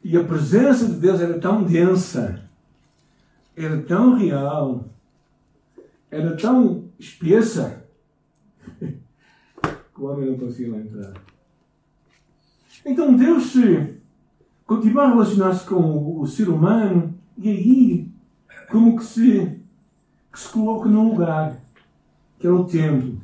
E 0.04 0.18
a 0.18 0.24
presença 0.24 0.88
de 0.88 0.96
Deus 0.96 1.22
era 1.22 1.40
tão 1.40 1.64
densa, 1.64 2.42
era 3.56 3.80
tão 3.84 4.16
real, 4.16 4.86
era 6.12 6.36
tão 6.36 6.90
espessa 7.00 7.86
que 8.78 10.02
o 10.02 10.06
homem 10.06 10.30
não 10.30 10.38
conseguia 10.38 10.74
lá 10.74 10.80
entrar. 10.80 11.14
Então 12.86 13.16
Deus 13.16 13.54
se 13.54 13.96
continua 14.66 15.06
a 15.06 15.10
relacionar-se 15.10 15.66
com 15.66 16.20
o, 16.20 16.28
ser 16.28 16.50
humano 16.50 17.18
e 17.38 17.50
aí 17.50 18.12
como 18.70 18.98
que 18.98 19.06
se, 19.06 19.60
que 20.32 20.40
se 20.40 20.50
coloca 20.50 20.90
num 20.90 21.10
lugar 21.10 21.58
que 22.40 22.48
era 22.48 22.56
o 22.56 22.66
templo 22.66 23.18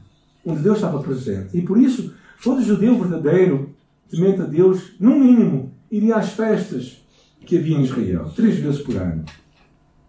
onde 0.45 0.61
Deus 0.61 0.77
estava 0.77 1.03
presente. 1.03 1.57
E 1.57 1.61
por 1.61 1.77
isso 1.77 2.15
todo 2.41 2.63
judeu 2.63 2.97
verdadeiro, 2.97 3.75
temente 4.09 4.41
a 4.41 4.45
Deus, 4.45 4.93
no 4.99 5.19
mínimo, 5.19 5.73
iria 5.91 6.15
às 6.15 6.31
festas 6.31 7.03
que 7.41 7.57
havia 7.57 7.77
em 7.77 7.83
Israel, 7.83 8.31
três 8.35 8.57
vezes 8.57 8.81
por 8.81 8.95
ano. 8.95 9.25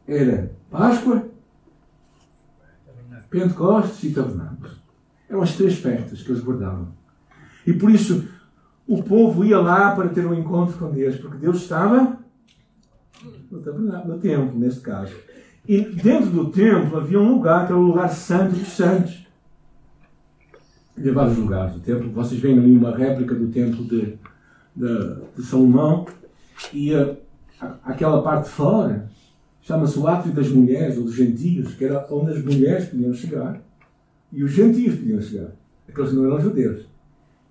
Era 0.07 0.53
Páscoa, 0.71 1.29
Pentecostes 3.31 4.05
e 4.05 4.15
Tabernáculos. 4.15 4.77
Eram 5.29 5.43
as 5.43 5.55
três 5.55 5.79
festas 5.79 6.23
que 6.23 6.31
eles 6.31 6.43
guardavam. 6.43 6.89
E 7.67 7.73
por 7.73 7.91
isso 7.91 8.27
o 8.87 9.03
povo 9.03 9.45
ia 9.45 9.59
lá 9.59 9.95
para 9.95 10.09
ter 10.09 10.27
um 10.27 10.35
encontro 10.35 10.79
com 10.79 10.91
Deus, 10.91 11.17
porque 11.17 11.37
Deus 11.37 11.59
estava 11.59 12.19
no 13.51 13.61
tabernáculo, 13.61 14.15
no 14.15 14.21
templo, 14.21 14.59
neste 14.59 14.81
caso. 14.81 15.15
E 15.67 15.83
dentro 15.83 16.31
do 16.31 16.51
templo 16.51 16.97
havia 16.97 17.21
um 17.21 17.35
lugar 17.35 17.67
que 17.67 17.73
era 17.73 17.81
o 17.81 17.87
lugar 17.87 18.09
santo 18.09 18.57
dos 18.57 18.69
santos. 18.69 19.27
Havia 20.97 21.13
vários 21.13 21.37
lugares. 21.37 21.77
O 21.77 21.81
templo, 21.81 22.11
vocês 22.11 22.41
veem 22.41 22.59
ali 22.59 22.75
uma 22.75 22.97
réplica 22.97 23.35
do 23.35 23.49
templo 23.49 23.85
de, 23.85 24.19
de, 24.75 25.17
de 25.37 25.43
Salomão. 25.43 26.07
E 26.73 26.95
a, 26.95 27.15
a, 27.61 27.75
aquela 27.85 28.23
parte 28.23 28.49
fora 28.49 29.11
chama-se 29.69 29.99
o 29.99 30.07
átrio 30.07 30.33
das 30.33 30.49
mulheres 30.49 30.97
ou 30.97 31.05
dos 31.05 31.15
gentios, 31.15 31.75
que 31.75 31.85
era 31.85 32.07
onde 32.11 32.33
as 32.33 32.43
mulheres 32.43 32.89
podiam 32.89 33.13
chegar 33.13 33.61
e 34.33 34.43
os 34.43 34.51
gentios 34.51 34.97
podiam 34.97 35.21
chegar. 35.21 35.53
Aqueles 35.87 36.09
que 36.09 36.17
não 36.17 36.25
eram 36.25 36.41
judeus. 36.41 36.87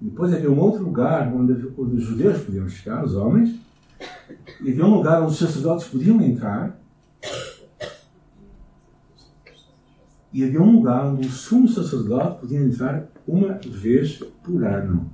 E 0.01 0.05
depois 0.05 0.33
havia 0.33 0.49
um 0.49 0.59
outro 0.59 0.83
lugar 0.83 1.31
onde, 1.31 1.53
os 1.53 2.03
judeus 2.03 2.41
podiam 2.41 2.67
chegar, 2.67 3.05
os 3.05 3.15
homens, 3.15 3.55
e 4.61 4.71
havia 4.71 4.83
um 4.83 4.95
lugar 4.95 5.21
onde 5.21 5.33
os 5.33 5.37
sacerdotes 5.37 5.87
podiam 5.87 6.19
entrar, 6.21 6.79
e 10.33 10.43
havia 10.43 10.61
um 10.61 10.71
lugar 10.71 11.05
onde 11.05 11.27
o 11.27 11.31
sumo 11.31 11.67
sacerdote 11.67 12.39
podia 12.39 12.59
entrar 12.59 13.07
uma 13.27 13.59
vez 13.63 14.23
por 14.43 14.63
ano, 14.63 15.07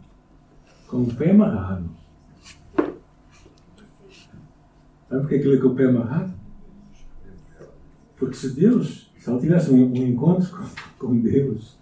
com 0.88 1.02
o 1.02 1.14
pé 1.14 1.32
amarrado. 1.32 1.90
Sabe 5.10 5.22
porquê 5.22 5.36
aquilo 5.36 5.56
é 5.56 5.58
com 5.58 5.68
o 5.68 5.76
pé 5.76 5.88
amarrado? 5.88 6.43
Porque 8.18 8.36
se 8.36 8.50
Deus, 8.52 9.12
se 9.18 9.30
ela 9.30 9.40
tivesse 9.40 9.72
um, 9.72 9.92
um 9.92 10.08
encontro 10.08 10.50
com, 10.98 11.08
com 11.08 11.20
Deus, 11.20 11.78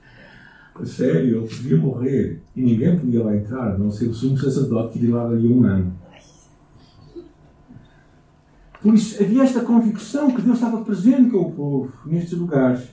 a 0.74 0.86
sério, 0.86 1.44
ele 1.44 1.48
podia 1.48 1.78
morrer 1.78 2.42
e 2.56 2.62
ninguém 2.62 2.98
podia 2.98 3.24
lá 3.24 3.36
entrar, 3.36 3.76
a 3.76 3.78
não 3.78 3.92
ser 3.92 4.08
o 4.08 4.14
sumo 4.14 4.38
sacerdote 4.38 4.98
que 4.98 5.08
lá 5.08 5.28
ali 5.28 5.48
um 5.48 5.64
ano. 5.66 5.94
Por 8.82 8.96
isso 8.96 9.22
havia 9.22 9.44
esta 9.44 9.62
convicção 9.62 10.32
que 10.32 10.42
Deus 10.42 10.56
estava 10.56 10.84
presente 10.84 11.30
com 11.30 11.38
o 11.38 11.52
povo 11.52 11.94
nestes 12.06 12.38
lugares. 12.38 12.90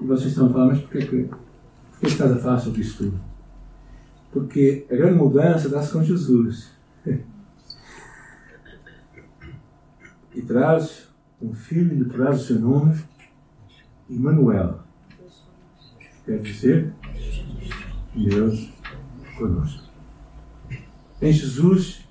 E 0.00 0.04
vocês 0.04 0.28
estão 0.28 0.46
a 0.46 0.50
falar, 0.50 0.66
mas 0.66 0.80
porquê 0.80 0.98
que, 1.00 1.24
porquê 1.24 2.00
que 2.00 2.06
estás 2.06 2.30
a 2.30 2.38
falar 2.38 2.58
sobre 2.58 2.80
isso 2.82 2.98
tudo? 2.98 3.20
Porque 4.30 4.86
a 4.90 4.94
grande 4.94 5.18
mudança 5.18 5.68
dá-se 5.68 5.92
com 5.92 6.04
Jesus. 6.04 6.70
e 10.34 10.42
traz 10.42 11.05
um 11.46 11.54
filho 11.54 11.92
e 11.92 11.98
lhe 11.98 12.04
traz 12.06 12.40
o 12.40 12.44
seu 12.44 12.58
nome, 12.58 13.00
Emmanuel. 14.10 14.80
Quer 16.24 16.40
dizer, 16.40 16.92
Deus 18.14 18.72
conosco. 19.38 19.86
Em 21.22 21.32
Jesus 21.32 22.04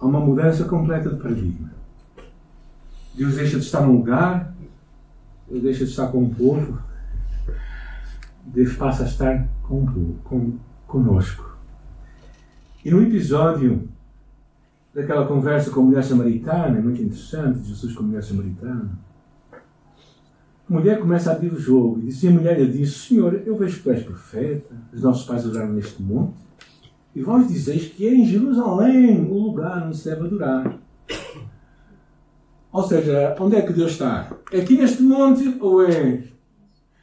há 0.00 0.04
uma 0.04 0.18
mudança 0.18 0.64
completa 0.64 1.10
de 1.10 1.22
paradigma. 1.22 1.70
Deus 3.14 3.36
deixa 3.36 3.58
de 3.58 3.64
estar 3.64 3.82
num 3.82 3.98
lugar, 3.98 4.52
Deus 5.48 5.62
deixa 5.62 5.84
de 5.84 5.90
estar 5.90 6.08
com 6.08 6.24
o 6.24 6.34
povo, 6.34 6.80
Deus 8.44 8.74
passa 8.74 9.04
a 9.04 9.06
estar 9.06 9.48
com, 9.62 9.86
com, 10.24 10.58
conosco. 10.88 11.56
E 12.84 12.90
no 12.90 13.00
episódio 13.00 13.88
daquela 14.94 15.26
conversa 15.26 15.70
com 15.70 15.80
a 15.80 15.84
mulher 15.84 16.04
samaritana, 16.04 16.78
é 16.78 16.80
muito 16.80 17.02
interessante, 17.02 17.66
Jesus 17.66 17.94
com 17.94 18.02
a 18.02 18.06
mulher 18.06 18.22
samaritana, 18.22 18.90
a 20.68 20.72
mulher 20.72 21.00
começa 21.00 21.30
a 21.30 21.34
abrir 21.34 21.52
o 21.52 21.58
jogo 21.58 21.98
e, 22.00 22.06
disse, 22.06 22.26
e 22.26 22.28
a 22.28 22.32
mulher 22.32 22.58
lhe 22.58 22.66
disse: 22.66 23.08
Senhor, 23.08 23.42
eu 23.44 23.56
vejo 23.56 23.78
que 23.78 23.82
tu 23.82 23.90
és 23.90 24.02
profeta, 24.02 24.74
os 24.92 25.02
nossos 25.02 25.26
pais 25.26 25.44
adoraram 25.44 25.72
neste 25.72 26.02
monte, 26.02 26.36
e 27.14 27.22
vós 27.22 27.48
dizeis 27.48 27.88
que 27.88 28.06
é 28.06 28.14
em 28.14 28.24
Jerusalém 28.24 29.22
o 29.30 29.34
lugar 29.34 29.86
onde 29.86 29.96
se 29.96 30.08
deve 30.08 30.26
adorar. 30.26 30.78
Ou 32.72 32.82
seja, 32.84 33.36
onde 33.38 33.56
é 33.56 33.62
que 33.62 33.72
Deus 33.72 33.92
está? 33.92 34.30
É 34.50 34.60
aqui 34.60 34.78
neste 34.78 35.02
monte 35.02 35.58
ou 35.60 35.84
é, 35.84 36.24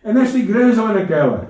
é 0.04 0.12
nesta 0.12 0.40
igreja 0.40 0.82
ou 0.82 0.90
é 0.90 0.94
naquela? 0.94 1.49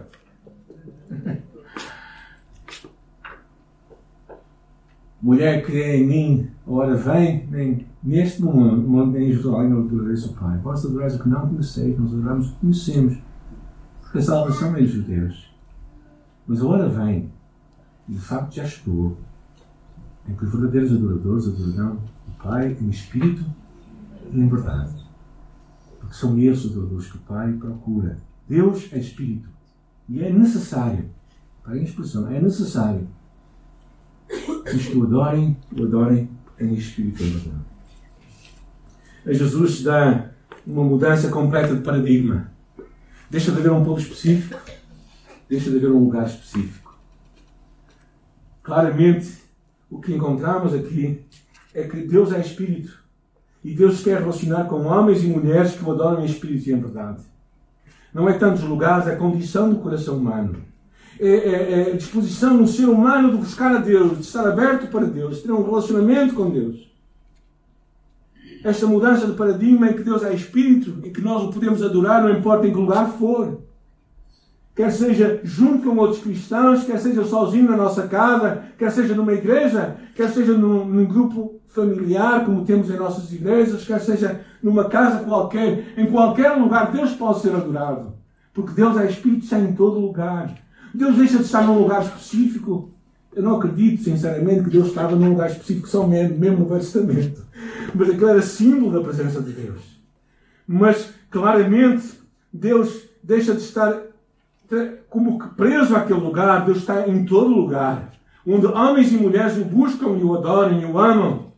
Mulher, 5.22 5.66
crê 5.66 5.98
em 5.98 6.08
mim, 6.08 6.50
ora 6.66 6.96
vem, 6.96 7.46
neste 8.02 8.42
nem 8.42 9.30
em 9.30 9.32
Jerusalém, 9.34 9.72
eu 9.72 9.82
adoreis 9.82 10.26
o 10.26 10.34
Pai. 10.34 10.58
Vós 10.60 10.86
adorais 10.86 11.16
o 11.16 11.24
que 11.24 11.28
não 11.28 11.50
conheceis, 11.50 12.00
nós 12.00 12.14
adoramos 12.14 12.48
o 12.48 12.54
que 12.54 12.60
conhecemos. 12.62 13.18
Porque 14.02 14.20
a 14.20 14.22
salvação 14.22 14.76
é 14.78 14.82
dos 14.82 14.92
judeus. 14.92 15.54
Mas 16.48 16.62
a 16.62 16.68
hora 16.68 16.88
vem, 16.88 17.30
e 18.08 18.14
de 18.14 18.20
facto 18.20 18.56
já 18.56 18.64
estou, 18.64 19.18
em 20.26 20.34
que 20.34 20.46
os 20.46 20.52
verdadeiros 20.54 20.94
adoradores 20.94 21.48
adorarão 21.48 21.98
o 22.28 22.44
Pai 22.44 22.78
em 22.80 22.90
espírito 22.90 23.44
e 24.32 24.40
em 24.40 24.48
verdade. 24.48 25.06
Porque 26.00 26.16
são 26.16 26.40
esses 26.40 26.64
os 26.64 26.72
adoradores 26.72 27.12
que 27.12 27.18
o 27.18 27.22
Pai 27.22 27.52
procura. 27.54 28.18
Deus 28.48 28.88
é 28.94 29.00
espírito. 29.00 29.50
E 30.08 30.24
é 30.24 30.32
necessário, 30.32 31.10
para 31.62 31.74
a 31.74 31.78
expressão, 31.78 32.32
é 32.32 32.42
necessário 32.42 33.06
os 34.30 34.88
que 34.88 34.98
o 34.98 35.04
adorem, 35.04 35.58
o 35.76 35.84
adorem 35.84 36.30
em 36.60 36.74
espírito 36.74 37.24
e 37.24 37.30
verdade. 37.30 37.66
A 39.26 39.34
Jesus 39.34 39.82
dá 39.82 40.32
uma 40.66 40.84
mudança 40.84 41.30
completa 41.30 41.76
de 41.76 41.82
paradigma. 41.82 42.52
Deixa 43.30 43.52
de 43.52 43.60
haver 43.60 43.72
um 43.72 43.84
povo 43.84 44.00
específico, 44.00 44.60
deixa 45.48 45.70
de 45.70 45.78
haver 45.78 45.92
um 45.92 46.06
lugar 46.06 46.26
específico. 46.28 46.98
Claramente, 48.64 49.34
o 49.90 50.00
que 50.00 50.14
encontramos 50.14 50.74
aqui 50.74 51.26
é 51.74 51.84
que 51.84 52.02
Deus 52.02 52.32
é 52.32 52.40
Espírito. 52.40 53.00
E 53.64 53.74
Deus 53.74 54.02
quer 54.02 54.20
relacionar 54.20 54.66
com 54.66 54.86
homens 54.86 55.24
e 55.24 55.28
mulheres 55.28 55.74
que 55.74 55.84
o 55.84 55.92
adoram 55.92 56.22
em 56.22 56.26
Espírito 56.26 56.70
e 56.70 56.74
em 56.74 56.80
verdade. 56.80 57.22
Não 58.14 58.28
é 58.30 58.34
tantos 58.34 58.64
lugares, 58.64 59.08
é 59.08 59.14
a 59.14 59.18
condição 59.18 59.70
do 59.70 59.80
coração 59.80 60.18
humano 60.18 60.69
é, 61.20 61.28
é, 61.28 61.90
é, 61.90 61.98
disposição 61.98 62.56
no 62.56 62.66
ser 62.66 62.88
humano 62.88 63.32
de 63.32 63.38
buscar 63.38 63.76
a 63.76 63.80
Deus, 63.80 64.18
de 64.18 64.24
estar 64.24 64.48
aberto 64.48 64.88
para 64.88 65.06
Deus, 65.06 65.38
de 65.38 65.44
ter 65.44 65.52
um 65.52 65.64
relacionamento 65.64 66.34
com 66.34 66.50
Deus. 66.50 66.90
Esta 68.64 68.88
mudança 68.88 69.28
de 69.28 69.34
paradigma 69.34 69.90
em 69.90 69.94
que 69.94 70.04
Deus 70.04 70.24
é 70.24 70.34
Espírito 70.34 70.98
e 71.04 71.10
que 71.10 71.22
nós 71.22 71.44
o 71.44 71.52
podemos 71.52 71.84
adorar, 71.84 72.24
não 72.24 72.32
importa 72.32 72.68
em 72.68 72.72
que 72.72 72.78
lugar 72.78 73.12
for. 73.14 73.60
Quer 74.74 74.92
seja 74.92 75.42
junto 75.44 75.90
com 75.90 75.98
outros 75.98 76.22
cristãos, 76.22 76.86
quer 76.86 76.98
seja 76.98 77.26
sozinho 77.26 77.70
na 77.70 77.76
nossa 77.76 78.08
casa, 78.08 78.64
quer 78.78 78.90
seja 78.90 79.14
numa 79.14 79.34
igreja, 79.34 79.98
quer 80.16 80.30
seja 80.30 80.54
num, 80.54 80.86
num 80.86 81.06
grupo 81.06 81.60
familiar, 81.68 82.46
como 82.46 82.64
temos 82.64 82.90
em 82.90 82.96
nossas 82.96 83.32
igrejas, 83.34 83.86
quer 83.86 84.00
seja 84.00 84.40
numa 84.64 84.86
casa 84.86 85.26
qualquer, 85.26 85.94
em 85.98 86.10
qualquer 86.10 86.52
lugar, 86.52 86.94
Deus 86.94 87.12
pode 87.12 87.42
ser 87.42 87.54
adorado. 87.54 88.14
Porque 88.54 88.74
Deus 88.74 88.98
é 88.98 89.06
Espírito, 89.06 89.44
está 89.44 89.60
em 89.60 89.74
todo 89.74 90.00
lugar. 90.00 90.56
Deus 90.94 91.16
deixa 91.18 91.38
de 91.38 91.44
estar 91.44 91.64
num 91.64 91.80
lugar 91.80 92.02
específico. 92.04 92.92
Eu 93.36 93.44
não 93.44 93.58
acredito, 93.58 94.04
sinceramente, 94.04 94.64
que 94.64 94.70
Deus 94.72 94.88
estava 94.88 95.16
num 95.16 95.30
lugar 95.30 95.50
específico 95.50 95.88
só 95.88 96.06
mesmo, 96.06 96.38
mesmo 96.38 96.60
no 96.60 96.66
Velho 96.66 96.82
Testamento. 96.82 97.42
Mas 97.94 98.10
aquilo 98.10 98.30
era 98.30 98.42
símbolo 98.42 98.92
da 98.92 99.02
presença 99.02 99.42
de 99.42 99.52
Deus. 99.52 99.82
Mas, 100.68 101.12
claramente, 101.30 102.06
Deus 102.52 103.04
deixa 103.24 103.54
de 103.54 103.62
estar 103.62 104.02
como 105.10 105.40
que 105.40 105.48
preso 105.56 105.96
àquele 105.96 106.20
lugar. 106.20 106.66
Deus 106.66 106.80
está 106.80 107.08
em 107.08 107.26
todo 107.26 107.50
lugar. 107.50 108.12
Onde 108.46 108.66
homens 108.66 109.12
e 109.12 109.18
mulheres 109.18 109.58
o 109.58 109.66
buscam 109.66 110.18
e 110.18 110.24
o 110.24 110.36
adoram 110.36 110.80
e 110.80 110.86
o 110.86 110.98
amam. 110.98 111.50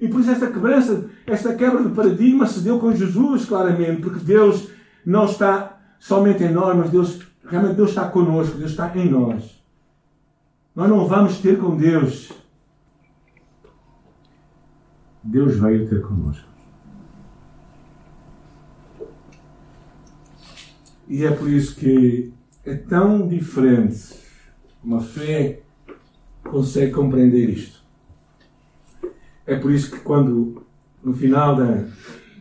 E 0.00 0.08
por 0.08 0.20
isso 0.20 0.30
esta 0.30 0.46
quebrança, 0.46 1.06
esta 1.26 1.54
quebra 1.54 1.82
de 1.82 1.90
paradigma 1.90 2.46
se 2.46 2.60
deu 2.60 2.78
com 2.78 2.94
Jesus, 2.94 3.44
claramente. 3.44 4.00
Porque 4.00 4.24
Deus 4.24 4.68
não 5.04 5.24
está 5.24 5.78
somente 5.98 6.44
em 6.44 6.52
nós, 6.52 6.76
mas 6.76 6.90
Deus 6.90 7.20
Realmente 7.48 7.76
Deus 7.76 7.90
está 7.90 8.08
conosco, 8.08 8.58
Deus 8.58 8.70
está 8.70 8.94
em 8.96 9.08
nós. 9.08 9.62
Nós 10.74 10.88
não 10.88 11.06
vamos 11.06 11.38
ter 11.38 11.58
com 11.58 11.76
Deus. 11.76 12.30
Deus 15.22 15.56
veio 15.56 15.88
ter 15.88 16.02
conosco. 16.02 16.46
E 21.08 21.24
é 21.24 21.30
por 21.30 21.48
isso 21.48 21.74
que 21.74 22.32
é 22.64 22.74
tão 22.74 23.26
diferente. 23.26 24.14
Uma 24.84 25.00
fé 25.00 25.62
consegue 26.44 26.92
compreender 26.92 27.48
isto. 27.48 27.82
É 29.46 29.56
por 29.56 29.72
isso 29.72 29.90
que 29.90 30.00
quando, 30.00 30.62
no 31.02 31.14
final 31.14 31.56
da, 31.56 31.86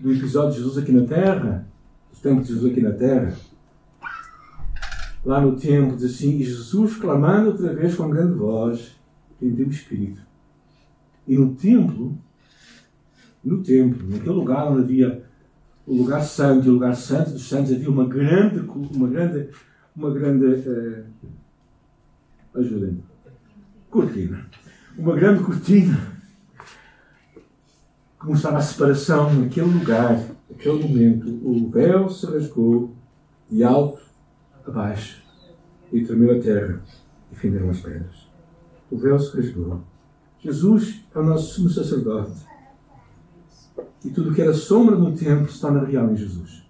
do 0.02 0.12
episódio 0.12 0.52
de 0.52 0.58
Jesus 0.58 0.78
aqui 0.78 0.92
na 0.92 1.08
Terra, 1.08 1.66
os 2.12 2.20
tempos 2.20 2.48
de 2.48 2.54
Jesus 2.54 2.72
aqui 2.72 2.82
na 2.82 2.92
Terra, 2.92 3.34
lá 5.28 5.42
no 5.42 5.58
templo, 5.58 5.98
diz 5.98 6.06
assim: 6.06 6.38
e 6.38 6.44
Jesus 6.46 6.96
clamando 6.96 7.50
outra 7.50 7.74
vez 7.74 7.94
com 7.96 8.10
grande 8.10 8.34
voz, 8.34 8.96
entendeu 9.42 9.68
o 9.68 9.70
Espírito. 9.70 10.22
E 11.28 11.38
no 11.38 11.54
templo, 11.54 12.18
no 13.44 13.62
templo, 13.62 14.08
naquele 14.08 14.34
lugar 14.34 14.72
onde 14.72 14.84
havia 14.84 15.24
o 15.86 15.98
lugar 15.98 16.22
santo 16.22 16.66
e 16.66 16.70
o 16.70 16.74
lugar 16.74 16.96
santo 16.96 17.32
dos 17.32 17.48
santos, 17.48 17.74
havia 17.74 17.90
uma 17.90 18.08
grande, 18.08 18.60
uma 18.60 19.08
grande, 19.10 19.50
uma 19.94 20.12
grande, 20.12 20.46
uh, 20.46 21.06
ajudem 22.56 23.04
cortina. 23.90 24.46
Uma 24.98 25.14
grande 25.14 25.44
cortina 25.44 26.00
que 28.20 28.26
mostrava 28.26 28.58
a 28.58 28.62
separação 28.62 29.34
naquele 29.34 29.68
lugar, 29.68 30.24
naquele 30.50 30.88
momento. 30.88 31.28
O 31.44 31.70
véu 31.70 32.10
se 32.10 32.26
rasgou 32.26 32.96
de 33.50 33.64
alto 33.64 34.07
abaixo, 34.68 35.24
e 35.92 36.04
tremeu 36.04 36.38
a 36.38 36.42
terra, 36.42 36.82
e 37.32 37.36
fenderam 37.36 37.70
as 37.70 37.80
pedras. 37.80 38.28
O 38.92 38.98
véu 38.98 39.18
se 39.20 39.36
rasgou. 39.36 39.82
Jesus 40.40 41.02
é 41.14 41.20
o 41.20 41.24
nosso 41.24 41.56
sumo 41.56 41.70
sacerdote. 41.70 42.46
E 44.04 44.10
tudo 44.10 44.34
que 44.34 44.42
era 44.42 44.54
sombra 44.54 44.96
no 44.96 45.16
templo 45.16 45.52
se 45.52 45.60
torna 45.60 45.84
real 45.84 46.12
em 46.12 46.16
Jesus. 46.16 46.64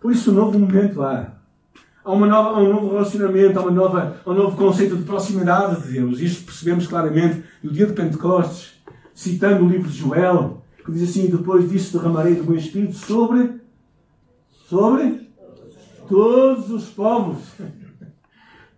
Por 0.00 0.10
isso, 0.10 0.30
um 0.30 0.34
novo 0.34 0.58
momento 0.58 1.02
há. 1.02 1.36
Há, 2.02 2.12
uma 2.12 2.26
nova, 2.26 2.58
há 2.58 2.62
um 2.62 2.72
novo 2.72 2.92
relacionamento, 2.92 3.58
há, 3.58 3.62
uma 3.62 3.70
nova, 3.70 4.16
um 4.26 4.32
novo 4.32 4.56
conceito 4.56 4.96
de 4.96 5.04
proximidade 5.04 5.82
de 5.82 5.92
Deus. 5.92 6.18
Isto 6.20 6.46
percebemos 6.46 6.86
claramente 6.86 7.44
no 7.62 7.70
dia 7.70 7.86
de 7.86 7.92
Pentecostes, 7.92 8.80
citando 9.14 9.64
o 9.64 9.68
livro 9.68 9.88
de 9.88 9.98
Joel, 9.98 10.62
que 10.84 10.90
diz 10.90 11.10
assim: 11.10 11.28
Depois 11.28 11.68
disso 11.68 11.98
derramarei 11.98 12.34
do 12.34 12.44
meu 12.44 12.56
espírito 12.56 12.94
sobre. 12.94 13.60
Sobre 14.66 15.19
todos 16.10 16.70
os 16.70 16.86
povos. 16.86 17.38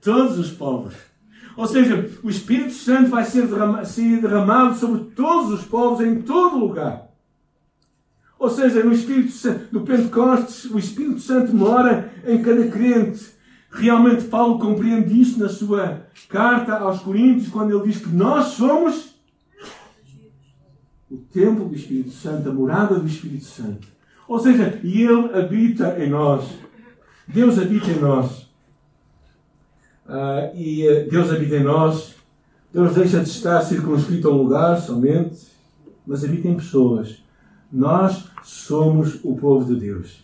todos 0.00 0.38
os 0.38 0.50
povos. 0.50 0.94
Ou 1.56 1.66
seja, 1.66 2.10
o 2.22 2.30
Espírito 2.30 2.72
Santo 2.72 3.10
vai 3.10 3.24
ser 3.24 3.46
derramado, 3.46 4.76
sobre 4.76 5.10
todos 5.14 5.52
os 5.52 5.66
povos, 5.66 6.04
em 6.04 6.22
todo 6.22 6.58
lugar. 6.58 7.08
Ou 8.38 8.50
seja, 8.50 8.82
no 8.82 8.92
Espírito 8.92 9.32
no 9.70 9.82
Pentecostes, 9.82 10.64
o 10.66 10.78
Espírito 10.78 11.20
Santo 11.20 11.54
mora 11.54 12.12
em 12.26 12.42
cada 12.42 12.66
crente. 12.68 13.32
Realmente 13.70 14.24
Paulo 14.24 14.58
compreende 14.58 15.18
isso 15.18 15.38
na 15.38 15.48
sua 15.48 16.06
carta 16.28 16.74
aos 16.74 17.00
Coríntios, 17.00 17.48
quando 17.48 17.70
ele 17.70 17.90
diz 17.90 18.02
que 18.02 18.08
nós 18.08 18.48
somos 18.48 19.14
o 21.10 21.16
templo 21.32 21.68
do 21.68 21.74
Espírito 21.74 22.10
Santo, 22.10 22.48
a 22.48 22.52
morada 22.52 22.98
do 22.98 23.06
Espírito 23.06 23.44
Santo. 23.44 23.86
Ou 24.26 24.38
seja, 24.38 24.80
e 24.82 25.02
ele 25.02 25.32
habita 25.34 25.96
em 26.02 26.10
nós. 26.10 26.61
Deus 27.32 27.58
habita 27.58 27.90
em 27.90 27.98
nós. 27.98 28.42
Uh, 30.06 30.54
e 30.54 30.86
uh, 30.86 31.10
Deus 31.10 31.30
habita 31.30 31.56
em 31.56 31.62
nós. 31.62 32.14
Deus 32.72 32.94
deixa 32.94 33.20
de 33.20 33.28
estar 33.28 33.60
circunscrito 33.62 34.28
a 34.28 34.32
um 34.32 34.36
lugar 34.36 34.78
somente, 34.78 35.46
mas 36.06 36.24
habita 36.24 36.48
em 36.48 36.56
pessoas. 36.56 37.22
Nós 37.72 38.24
somos 38.42 39.18
o 39.24 39.34
povo 39.34 39.74
de 39.74 39.80
Deus. 39.80 40.22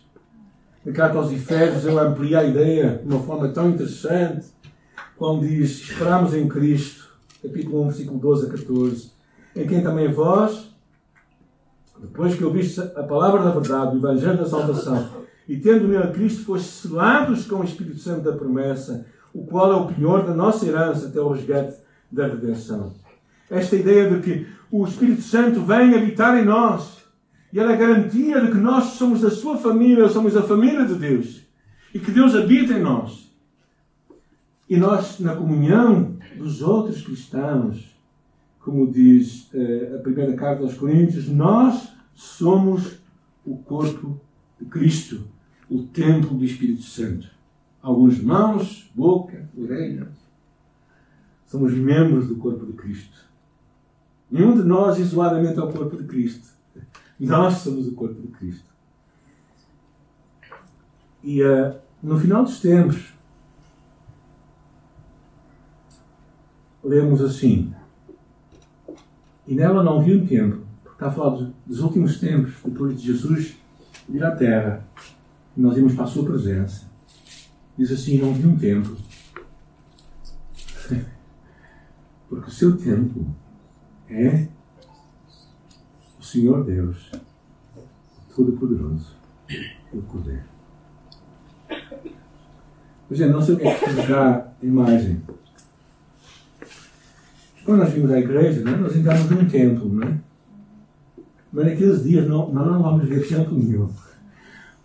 Na 0.85 0.91
carta 0.91 1.17
aos 1.17 1.31
Efésios, 1.31 1.85
ele 1.85 1.99
amplia 1.99 2.39
a 2.39 2.43
ideia 2.43 3.01
de 3.03 3.11
uma 3.11 3.23
forma 3.23 3.49
tão 3.49 3.69
interessante, 3.69 4.47
quando 5.17 5.47
diz: 5.47 5.81
Esperamos 5.81 6.33
em 6.33 6.47
Cristo, 6.47 7.09
capítulo 7.41 7.83
1, 7.83 7.87
versículo 7.87 8.19
12 8.19 8.45
a 8.45 8.49
14, 8.49 9.11
em 9.55 9.67
quem 9.67 9.81
também 9.81 10.11
vós, 10.11 10.69
depois 11.99 12.35
que 12.35 12.45
ouviste 12.45 12.79
a 12.79 13.03
palavra 13.03 13.43
da 13.43 13.51
verdade, 13.51 13.95
o 13.95 13.99
Evangelho 13.99 14.37
da 14.37 14.45
salvação, 14.45 15.08
e 15.49 15.57
tendo 15.57 15.87
nele 15.87 16.13
Cristo, 16.13 16.45
foste 16.45 16.87
selados 16.87 17.47
com 17.47 17.55
o 17.55 17.63
Espírito 17.63 17.97
Santo 17.97 18.21
da 18.21 18.37
promessa, 18.37 19.07
o 19.33 19.43
qual 19.47 19.73
é 19.73 19.75
o 19.75 19.87
penhor 19.87 20.23
da 20.23 20.31
nossa 20.31 20.67
herança 20.67 21.07
até 21.07 21.19
o 21.19 21.31
resgate 21.31 21.75
da 22.11 22.27
redenção. 22.27 22.93
Esta 23.49 23.75
ideia 23.75 24.11
de 24.11 24.21
que 24.21 24.47
o 24.69 24.85
Espírito 24.85 25.23
Santo 25.23 25.61
vem 25.61 25.95
habitar 25.95 26.37
em 26.37 26.45
nós 26.45 26.99
E 27.51 27.59
ela 27.59 27.73
é 27.73 27.77
garantia 27.77 28.39
de 28.41 28.51
que 28.51 28.57
nós 28.59 28.83
somos 28.93 29.21
da 29.21 29.31
sua 29.31 29.57
família, 29.57 30.07
somos 30.07 30.37
a 30.37 30.43
família 30.43 30.85
de 30.85 30.93
Deus. 30.93 31.41
E 31.91 31.97
que 31.97 32.11
Deus 32.11 32.35
habita 32.35 32.73
em 32.73 32.83
nós. 32.83 33.33
E 34.69 34.77
nós, 34.77 35.19
na 35.19 35.35
comunhão 35.35 36.15
dos 36.37 36.61
outros 36.61 37.01
cristãos, 37.01 37.97
como 38.59 38.91
diz 38.91 39.49
eh, 39.51 39.95
a 39.95 39.97
primeira 40.03 40.35
carta 40.35 40.61
aos 40.61 40.75
Coríntios, 40.75 41.27
nós 41.27 41.91
somos 42.13 42.99
o 43.43 43.57
corpo 43.57 44.21
de 44.59 44.65
Cristo, 44.65 45.23
o 45.69 45.83
templo 45.83 46.37
do 46.37 46.43
Espírito 46.43 46.83
Santo. 46.83 47.29
Alguns 47.81 48.21
mãos, 48.21 48.91
boca, 48.95 49.49
orelhas. 49.57 50.09
Somos 51.45 51.73
membros 51.73 52.27
do 52.27 52.35
corpo 52.35 52.65
de 52.65 52.73
Cristo. 52.73 53.17
Nenhum 54.29 54.55
de 54.55 54.63
nós 54.63 54.99
isoladamente 54.99 55.57
é 55.57 55.63
o 55.63 55.71
corpo 55.71 55.97
de 55.97 56.03
Cristo. 56.03 56.49
Nós 57.19 57.55
somos 57.55 57.87
o 57.87 57.93
corpo 57.93 58.21
de 58.21 58.27
Cristo. 58.27 58.69
E 61.23 61.43
uh, 61.43 61.75
no 62.01 62.17
final 62.17 62.43
dos 62.43 62.59
tempos, 62.59 63.13
lemos 66.83 67.21
assim: 67.21 67.73
E 69.47 69.53
nela 69.53 69.83
não 69.83 70.01
vi 70.01 70.15
um 70.15 70.25
tempo, 70.25 70.65
está 70.91 71.07
a 71.07 71.11
falar 71.11 71.51
dos 71.65 71.79
últimos 71.81 72.19
tempos, 72.19 72.53
depois 72.63 72.99
de 72.99 73.07
Jesus 73.07 73.57
vir 74.07 74.23
à 74.23 74.31
Terra, 74.31 74.87
e 75.59 75.61
nós 75.61 75.75
íamos 75.75 75.93
para 75.93 76.05
a 76.05 76.07
Sua 76.07 76.23
presença. 76.23 76.89
Diz 77.77 77.91
assim: 77.91 78.17
Não 78.17 78.33
vi 78.33 78.47
um 78.47 78.57
tempo, 78.57 78.95
porque 82.29 82.47
o 82.47 82.51
seu 82.51 82.77
tempo 82.77 83.25
é 84.09 84.47
o 86.17 86.23
Senhor 86.23 86.63
Deus, 86.63 87.11
Todo-Poderoso, 88.33 89.17
o 89.91 90.01
Poder. 90.03 90.45
Gente, 93.11 93.31
não 93.33 93.41
sei 93.41 93.55
o 93.55 93.57
que 93.57 93.67
é 93.67 93.75
que 93.75 94.13
a 94.13 94.53
imagem. 94.63 95.21
Quando 97.65 97.79
nós 97.79 97.91
vimos 97.91 98.11
a 98.11 98.19
igreja, 98.19 98.63
né, 98.63 98.77
nós 98.77 98.95
entramos 98.95 99.29
num 99.29 99.47
templo, 99.47 99.93
né? 99.93 100.21
mas 101.51 101.65
naqueles 101.65 102.03
dias 102.03 102.27
não, 102.27 102.51
nós 102.53 102.65
não 102.65 102.81
vamos 102.81 103.07
ver 103.07 103.27
templo 103.27 103.57
nenhum, 103.57 103.91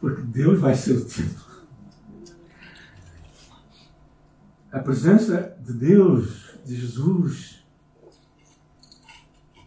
porque 0.00 0.22
Deus 0.22 0.60
vai 0.60 0.74
ser 0.74 0.92
o 0.92 1.04
templo. 1.04 1.44
A 4.70 4.78
presença 4.80 5.56
de 5.64 5.72
Deus, 5.72 6.58
de 6.64 6.74
Jesus, 6.74 7.64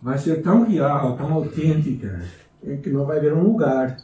vai 0.02 0.18
ser 0.18 0.42
tão 0.42 0.66
real, 0.66 1.16
tão 1.16 1.34
autêntica, 1.34 2.22
que 2.84 2.90
não 2.90 3.06
vai 3.06 3.18
haver 3.18 3.34
um 3.34 3.44
lugar. 3.44 3.98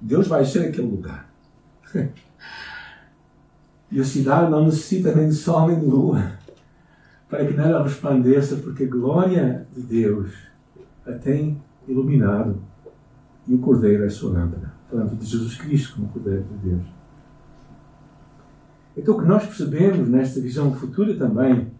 Deus 0.00 0.28
vai 0.28 0.44
ser 0.44 0.68
aquele 0.68 0.88
lugar. 0.88 1.28
E 3.90 3.98
a 3.98 4.04
cidade 4.04 4.50
não 4.50 4.66
necessita 4.66 5.14
nem 5.14 5.30
de 5.30 5.34
sol 5.34 5.68
nem 5.68 5.80
de 5.80 5.86
lua 5.86 6.38
para 7.28 7.44
que 7.46 7.54
nela 7.54 7.82
resplandeça, 7.82 8.56
porque 8.56 8.84
a 8.84 8.88
glória 8.88 9.66
de 9.74 9.82
Deus 9.82 10.32
a 11.06 11.12
tem 11.12 11.62
iluminado 11.86 12.62
e 13.46 13.54
o 13.54 13.58
Cordeiro 13.58 14.04
é 14.04 14.10
sua 14.10 14.32
lâmpada. 14.32 14.77
Falando 14.90 15.16
de 15.16 15.26
Jesus 15.26 15.56
Cristo 15.56 15.96
como 15.96 16.08
Cordeiro 16.08 16.44
de 16.44 16.70
Deus. 16.70 16.86
Então, 18.96 19.14
o 19.14 19.20
que 19.20 19.26
nós 19.26 19.44
percebemos 19.44 20.08
nesta 20.08 20.40
visão 20.40 20.74
futura 20.74 21.14
também 21.14 21.70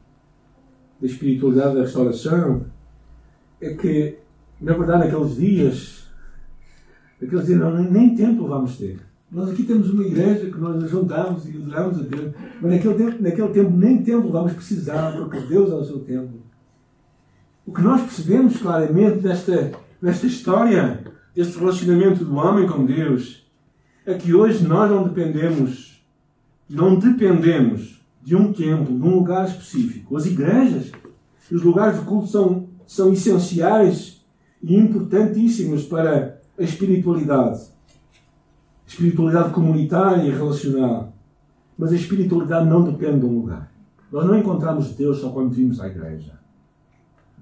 da 1.01 1.07
espiritualidade 1.07 1.75
da 1.75 1.83
restauração 1.83 2.67
é 3.61 3.75
que, 3.75 4.19
na 4.61 4.73
verdade, 4.75 5.07
naqueles 5.07 5.37
dias, 5.37 6.05
naqueles 7.21 7.47
dias 7.47 7.59
não, 7.59 7.83
nem 7.83 8.15
tempo 8.15 8.47
vamos 8.47 8.77
ter. 8.77 9.01
Nós 9.31 9.51
aqui 9.51 9.65
temos 9.65 9.91
uma 9.91 10.05
igreja 10.05 10.51
que 10.51 10.59
nós 10.59 10.89
juntamos 10.89 11.47
e 11.47 11.57
adoramos 11.57 11.99
a 11.99 12.03
Deus, 12.03 12.33
mas 12.63 12.73
naquele 12.73 12.95
tempo, 12.95 13.23
naquele 13.23 13.49
tempo 13.49 13.71
nem 13.71 14.03
tempo 14.03 14.31
vamos 14.31 14.53
precisar, 14.53 15.13
porque 15.17 15.41
Deus 15.41 15.71
é 15.71 15.75
o 15.75 15.85
seu 15.85 15.99
tempo. 16.01 16.35
O 17.67 17.73
que 17.73 17.83
nós 17.83 18.01
percebemos 18.01 18.57
claramente 18.59 19.27
nesta, 19.27 19.73
nesta 20.01 20.27
história, 20.27 21.05
deste 21.39 21.57
relacionamento 21.57 22.25
do 22.25 22.35
homem 22.35 22.67
com 22.67 22.85
Deus, 22.85 23.49
é 24.05 24.15
que 24.15 24.35
hoje 24.35 24.67
nós 24.67 24.91
não 24.91 25.05
dependemos, 25.05 26.05
não 26.69 26.99
dependemos 26.99 28.05
de 28.21 28.35
um 28.35 28.53
templo, 28.53 28.99
de 28.99 29.05
um 29.05 29.15
lugar 29.15 29.47
específico. 29.47 30.17
As 30.17 30.27
igrejas, 30.27 30.91
os 31.53 31.63
lugares 31.63 32.01
de 32.01 32.07
culto 32.07 32.27
são 32.27 32.67
são 32.89 33.13
essenciais 33.13 34.25
e 34.61 34.75
importantíssimos 34.75 35.85
para 35.85 36.41
a 36.59 36.63
espiritualidade. 36.63 37.69
Espiritualidade 38.85 39.51
comunitária 39.53 40.25
e 40.25 40.33
relacional. 40.33 41.13
Mas 41.79 41.93
a 41.93 41.95
espiritualidade 41.95 42.69
não 42.69 42.83
depende 42.83 43.21
de 43.21 43.27
um 43.27 43.43
lugar. 43.43 43.71
Nós 44.11 44.27
não 44.27 44.37
encontramos 44.37 44.91
Deus 44.97 45.19
só 45.19 45.31
quando 45.31 45.51
vimos 45.51 45.79
à 45.81 45.87
igreja. 45.87 46.33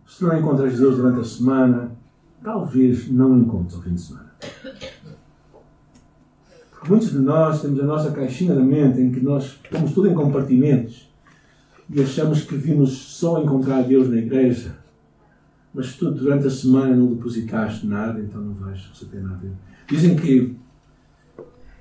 Se 0.07 0.23
não 0.23 0.39
encontras 0.39 0.79
Deus 0.79 0.97
durante 0.97 1.21
a 1.21 1.25
semana, 1.25 1.96
talvez 2.47 3.11
não 3.11 3.37
encontres 3.37 3.75
ao 3.75 3.83
fim 3.83 3.95
de 3.95 4.01
semana. 4.01 4.33
Porque 6.71 6.89
muitos 6.89 7.11
de 7.11 7.19
nós 7.19 7.61
temos 7.61 7.81
a 7.81 7.83
nossa 7.83 8.13
caixinha 8.13 8.55
da 8.55 8.63
mente 8.63 9.01
em 9.01 9.11
que 9.11 9.19
nós 9.19 9.59
pomos 9.69 9.93
tudo 9.93 10.09
em 10.09 10.15
compartimentos 10.15 11.11
e 11.91 12.01
achamos 12.01 12.45
que 12.45 12.55
vimos 12.55 12.93
só 12.93 13.43
encontrar 13.43 13.83
Deus 13.83 14.09
na 14.09 14.19
igreja 14.19 14.77
mas 15.75 15.95
tu 15.95 16.11
durante 16.11 16.47
a 16.47 16.51
semana 16.51 16.97
não 16.97 17.09
depositaste 17.09 17.87
nada, 17.87 18.19
então 18.19 18.41
não 18.41 18.55
vais 18.55 18.81
receber 18.87 19.21
nada. 19.21 19.47
Dizem 19.87 20.17
que 20.17 20.57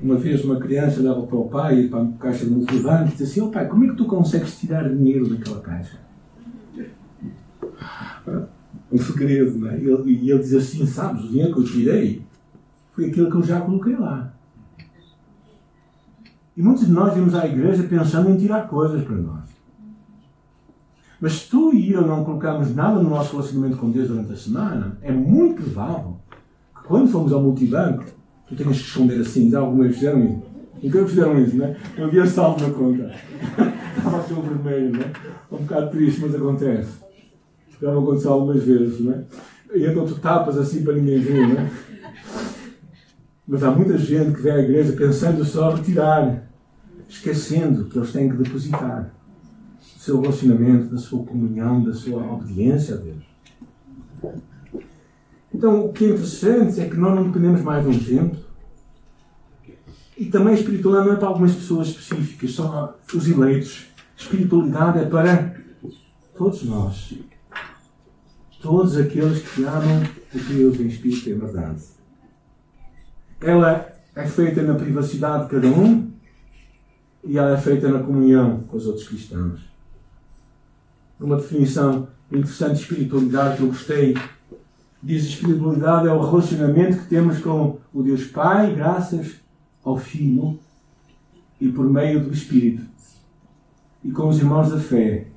uma 0.02 0.18
vez 0.18 0.44
uma 0.44 0.60
criança 0.60 1.02
dava 1.02 1.26
para 1.26 1.38
o 1.38 1.48
pai 1.48 1.82
e 1.82 1.88
para 1.88 2.04
a 2.04 2.08
caixa 2.20 2.44
de 2.44 2.52
multibanco 2.52 3.08
e 3.08 3.12
disse 3.12 3.24
assim: 3.24 3.42
oh, 3.42 3.50
pai, 3.50 3.70
como 3.70 3.86
é 3.86 3.90
que 3.90 3.96
tu 3.96 4.06
consegues 4.06 4.60
tirar 4.60 4.90
dinheiro 4.90 5.30
daquela 5.30 5.62
caixa? 5.62 5.98
Um 8.96 8.98
segredo, 8.98 9.58
não 9.60 9.70
é? 9.70 9.78
E 9.78 9.90
ele, 9.90 10.32
ele 10.32 10.40
diz 10.40 10.54
assim: 10.54 10.86
sabes, 10.86 11.26
o 11.26 11.28
dinheiro 11.28 11.54
que 11.54 11.60
eu 11.60 11.66
tirei 11.66 12.22
foi 12.94 13.08
aquilo 13.08 13.30
que 13.30 13.36
eu 13.36 13.44
já 13.44 13.60
coloquei 13.60 13.96
lá. 13.96 14.34
E 16.56 16.62
muitos 16.62 16.86
de 16.86 16.92
nós 16.94 17.14
vimos 17.14 17.36
à 17.36 17.46
igreja 17.46 17.84
pensando 17.84 18.30
em 18.30 18.38
tirar 18.38 18.68
coisas 18.68 19.04
para 19.04 19.18
nós. 19.18 19.44
Mas 21.20 21.34
se 21.34 21.50
tu 21.50 21.74
e 21.74 21.92
eu 21.92 22.08
não 22.08 22.24
colocarmos 22.24 22.74
nada 22.74 23.02
no 23.02 23.10
nosso 23.10 23.36
relacionamento 23.36 23.78
com 23.78 23.92
Deus 23.92 24.08
durante 24.08 24.32
a 24.32 24.38
semana, 24.38 24.98
é 25.02 25.12
muito 25.12 25.62
provável 25.64 26.18
que 26.74 26.88
quando 26.88 27.10
fomos 27.10 27.34
ao 27.34 27.42
multibanco, 27.42 28.06
tu 28.48 28.56
tenhas 28.56 28.78
que 28.78 28.84
esconder 28.84 29.20
assim. 29.20 29.50
Já 29.50 29.60
alguma 29.60 29.84
vez 29.84 29.96
fizeram 29.96 30.24
isso? 30.24 30.44
Nunca 30.82 31.06
fizeram 31.06 31.40
isso, 31.40 31.58
não 31.58 31.66
é? 31.66 31.78
Eu 31.98 32.06
havia 32.06 32.26
salvo 32.26 32.66
na 32.66 32.74
conta. 32.74 33.12
Estava 33.98 34.20
aquele 34.20 34.42
vermelho, 34.42 34.92
não 34.94 35.02
é? 35.02 35.12
Um 35.52 35.58
bocado 35.58 35.90
triste, 35.90 36.22
mas 36.22 36.36
acontece. 36.36 37.05
Já 37.82 37.92
me 37.92 38.00
aconteceu 38.00 38.32
algumas 38.32 38.64
vezes, 38.64 39.00
não 39.02 39.14
é? 39.14 39.24
E 39.74 39.86
então 39.86 40.06
tu 40.06 40.16
tapas 40.16 40.58
assim 40.58 40.84
para 40.84 40.94
ninguém 40.94 41.20
ver, 41.20 41.48
não 41.48 41.62
é? 41.62 41.72
Mas 43.48 43.64
há 43.64 43.72
muita 43.72 43.98
gente 43.98 44.36
que 44.36 44.42
vem 44.42 44.54
à 44.54 44.60
igreja 44.60 44.94
pensando 44.94 45.44
só 45.46 45.74
retirar, 45.76 46.48
esquecendo 47.08 47.86
que 47.86 47.98
eles 47.98 48.12
têm 48.12 48.30
que 48.30 48.38
depositar 48.38 49.14
seu 50.06 50.22
relacionamento, 50.22 50.94
da 50.94 51.00
sua 51.00 51.26
comunhão, 51.26 51.84
da 51.84 51.92
sua 51.92 52.22
obediência 52.32 52.94
a 52.94 52.98
Deus. 53.00 53.24
Então, 55.52 55.86
o 55.86 55.94
que 55.94 56.06
é 56.06 56.10
interessante 56.10 56.80
é 56.80 56.88
que 56.88 56.96
nós 56.96 57.16
não 57.16 57.24
dependemos 57.24 57.62
mais 57.62 57.84
de 57.84 57.90
um 57.90 58.00
tempo. 58.00 58.38
E 60.16 60.26
também 60.26 60.54
a 60.54 60.58
espiritualidade 60.58 61.08
não 61.08 61.16
é 61.16 61.20
para 61.20 61.28
algumas 61.28 61.56
pessoas 61.56 61.88
específicas, 61.88 62.52
só 62.52 62.96
os 63.16 63.28
eleitos. 63.28 63.88
A 64.16 64.22
espiritualidade 64.22 65.00
é 65.00 65.06
para 65.06 65.56
todos 66.38 66.64
nós. 66.64 67.16
Todos 68.66 68.98
aqueles 68.98 69.44
que 69.44 69.64
amam 69.64 70.02
a 70.34 70.38
Deus 70.50 70.80
em 70.80 70.88
espírito 70.88 71.30
e 71.30 71.34
em 71.34 71.38
verdade. 71.38 71.84
Ela 73.42 73.94
é 74.16 74.26
feita 74.26 74.62
na 74.64 74.74
privacidade 74.74 75.44
de 75.44 75.50
cada 75.52 75.68
um 75.68 76.12
e 77.24 77.38
ela 77.38 77.56
é 77.56 77.58
feita 77.58 77.88
na 77.90 78.00
comunhão 78.00 78.62
com 78.64 78.78
os 78.78 78.88
outros 78.88 79.08
cristãos 79.08 79.76
uma 81.20 81.38
definição 81.38 82.08
interessante 82.32 82.76
de 82.76 82.82
espiritualidade 82.82 83.58
que 83.58 83.64
eu 83.64 83.68
gostei. 83.68 84.18
Diz 85.02 85.24
que 85.24 85.34
espiritualidade 85.34 86.08
é 86.08 86.12
o 86.12 86.22
relacionamento 86.22 86.98
que 86.98 87.08
temos 87.08 87.40
com 87.40 87.80
o 87.94 88.04
Deus 88.04 88.26
Pai, 88.26 88.74
graças 88.76 89.36
ao 89.84 89.98
Filho 89.98 90.60
e 91.62 91.70
por 91.70 91.86
meio 91.90 92.24
do 92.24 92.34
Espírito. 92.34 92.84
E 94.04 94.12
com 94.12 94.28
os 94.28 94.40
irmãos 94.40 94.72
da 94.72 94.80
fé, 94.80 95.28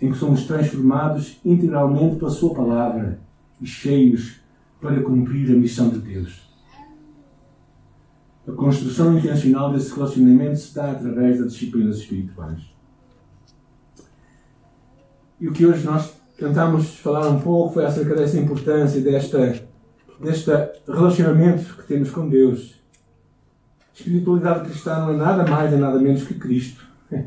em 0.00 0.10
que 0.10 0.18
somos 0.18 0.44
transformados 0.44 1.38
integralmente 1.44 2.16
pela 2.16 2.30
Sua 2.30 2.54
palavra 2.54 3.18
e 3.60 3.66
cheios 3.66 4.40
para 4.80 5.02
cumprir 5.02 5.50
a 5.50 5.58
missão 5.58 5.88
de 5.88 5.98
Deus. 5.98 6.46
A 8.46 8.52
construção 8.52 9.18
intencional 9.18 9.72
desse 9.72 9.92
relacionamento 9.94 10.56
se 10.56 10.74
dá 10.74 10.92
através 10.92 11.40
das 11.40 11.52
disciplinas 11.52 11.98
espirituais. 11.98 12.60
E 15.40 15.48
o 15.48 15.52
que 15.52 15.66
hoje 15.66 15.84
nós 15.84 16.14
tentamos 16.36 16.96
falar 16.98 17.28
um 17.28 17.40
pouco 17.40 17.74
foi 17.74 17.84
acerca 17.84 18.14
dessa 18.14 18.38
importância 18.38 19.00
desta 19.00 19.66
deste 20.20 20.50
relacionamento 20.86 21.76
que 21.76 21.86
temos 21.86 22.10
com 22.10 22.28
Deus. 22.28 22.74
Espiritualidade 23.94 24.68
cristã 24.68 25.00
não 25.00 25.10
é 25.10 25.16
nada 25.16 25.50
mais 25.50 25.70
nem 25.70 25.80
nada 25.80 25.98
menos 25.98 26.24
que 26.24 26.34
Cristo. 26.34 26.84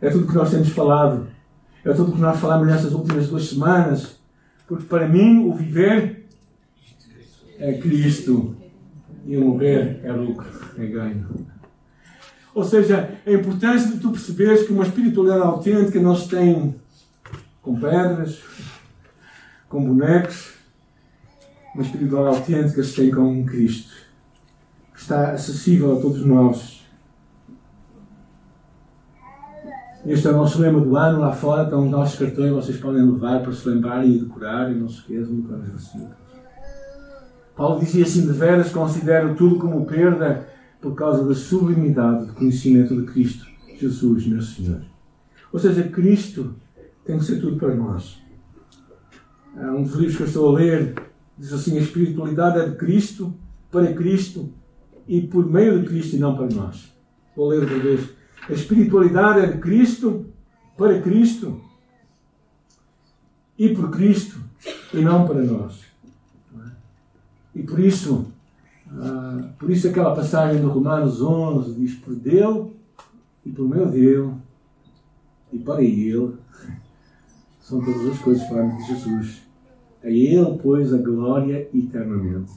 É 0.00 0.10
tudo 0.10 0.28
que 0.28 0.34
nós 0.34 0.48
temos 0.48 0.68
falado. 0.68 1.26
É 1.84 1.92
tudo 1.92 2.12
que 2.12 2.20
nós 2.20 2.38
falamos 2.38 2.66
nestas 2.66 2.92
últimas 2.92 3.28
duas 3.28 3.48
semanas. 3.48 4.18
Porque 4.66 4.84
para 4.84 5.08
mim 5.08 5.48
o 5.48 5.54
viver 5.54 6.26
é 7.58 7.74
Cristo 7.74 8.56
e 9.24 9.36
o 9.36 9.44
morrer 9.44 10.00
é 10.02 10.12
lucro, 10.12 10.48
é 10.78 10.86
ganho. 10.86 11.26
Ou 12.54 12.64
seja, 12.64 13.14
a 13.26 13.30
importância 13.30 13.92
de 13.92 13.98
tu 13.98 14.10
perceberes 14.10 14.66
que 14.66 14.72
uma 14.72 14.84
espiritualidade 14.84 15.42
autêntica 15.42 16.00
não 16.00 16.16
se 16.16 16.28
tem 16.28 16.74
com 17.62 17.78
pedras, 17.78 18.40
com 19.68 19.84
bonecos. 19.84 20.54
Uma 21.74 21.84
espiritualidade 21.84 22.38
autêntica 22.38 22.82
se 22.82 22.96
tem 22.96 23.10
com 23.10 23.44
Cristo, 23.44 23.92
que 24.94 25.00
está 25.00 25.32
acessível 25.32 25.96
a 25.96 26.00
todos 26.00 26.24
nós. 26.24 26.77
Este 30.08 30.26
é 30.26 30.30
o 30.30 30.36
nosso 30.36 30.58
lema 30.58 30.80
do 30.80 30.96
ano. 30.96 31.20
Lá 31.20 31.32
fora 31.32 31.64
estão 31.64 31.84
os 31.84 31.90
nossos 31.90 32.18
cartões, 32.18 32.50
vocês 32.50 32.78
podem 32.78 33.04
levar 33.04 33.42
para 33.42 33.52
se 33.52 33.68
lembrarem 33.68 34.10
e 34.10 34.18
decorarem. 34.20 34.78
Não 34.78 34.88
se 34.88 35.00
esqueçam 35.00 35.34
de 35.34 35.42
decorar 35.42 35.60
as 35.60 35.68
vacinas. 35.68 36.16
Paulo 37.54 37.78
dizia 37.78 38.04
assim: 38.04 38.26
de 38.26 38.32
veras 38.32 38.72
considero 38.72 39.34
tudo 39.34 39.56
como 39.56 39.84
perda 39.84 40.48
por 40.80 40.94
causa 40.94 41.28
da 41.28 41.34
sublimidade 41.34 42.24
do 42.24 42.32
conhecimento 42.32 42.96
de 42.96 43.02
Cristo, 43.02 43.46
Jesus, 43.78 44.26
meu 44.26 44.40
Senhor. 44.40 44.80
Ou 45.52 45.58
seja, 45.58 45.82
Cristo 45.82 46.54
tem 47.04 47.18
que 47.18 47.24
ser 47.24 47.38
tudo 47.38 47.58
para 47.58 47.74
nós. 47.74 48.18
Um 49.54 49.82
dos 49.82 49.92
livros 49.92 50.16
que 50.16 50.22
eu 50.22 50.26
estou 50.26 50.56
a 50.56 50.58
ler 50.58 50.94
diz 51.36 51.52
assim: 51.52 51.76
a 51.76 51.82
espiritualidade 51.82 52.60
é 52.60 52.68
de 52.70 52.76
Cristo, 52.76 53.34
para 53.70 53.92
Cristo 53.92 54.48
e 55.06 55.20
por 55.20 55.44
meio 55.44 55.80
de 55.80 55.86
Cristo 55.86 56.16
e 56.16 56.18
não 56.18 56.34
para 56.34 56.48
nós. 56.48 56.94
Vou 57.36 57.48
ler 57.48 57.60
outra 57.60 57.78
vez. 57.78 58.17
A 58.48 58.52
espiritualidade 58.52 59.40
é 59.40 59.46
de 59.46 59.58
Cristo, 59.58 60.26
para 60.76 61.00
Cristo 61.00 61.60
e 63.58 63.70
por 63.70 63.90
Cristo 63.90 64.38
e 64.94 64.98
não 64.98 65.26
para 65.26 65.42
nós. 65.42 65.88
E 67.54 67.62
por 67.62 67.80
isso, 67.80 68.32
uh, 68.86 69.48
por 69.58 69.70
isso 69.70 69.88
aquela 69.88 70.14
passagem 70.14 70.60
do 70.60 70.68
Romanos 70.68 71.20
11 71.20 71.74
diz 71.74 71.94
por 71.96 72.14
dele 72.14 72.70
e 73.44 73.50
por 73.50 73.68
meio 73.68 73.90
dele 73.90 74.32
e 75.52 75.58
para 75.58 75.82
ele 75.82 76.34
são 77.60 77.84
todas 77.84 78.06
as 78.06 78.18
coisas 78.18 78.46
falando 78.46 78.76
de 78.76 78.86
Jesus. 78.86 79.42
A 80.02 80.08
ele, 80.08 80.58
pois, 80.62 80.94
a 80.94 80.98
glória 80.98 81.68
eternamente. 81.74 82.52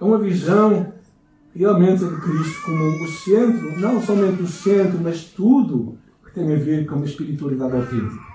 É 0.00 0.04
uma 0.04 0.18
visão 0.18 0.92
realmente 1.54 2.04
de 2.04 2.20
Cristo 2.20 2.62
como 2.64 3.04
o 3.04 3.08
centro, 3.08 3.80
não 3.80 4.02
somente 4.02 4.42
o 4.42 4.46
centro, 4.46 4.98
mas 5.02 5.24
tudo 5.24 5.98
que 6.24 6.32
tem 6.34 6.52
a 6.52 6.58
ver 6.58 6.86
com 6.86 7.00
a 7.00 7.04
espiritualidade 7.04 7.74
autêntica. 7.74 8.28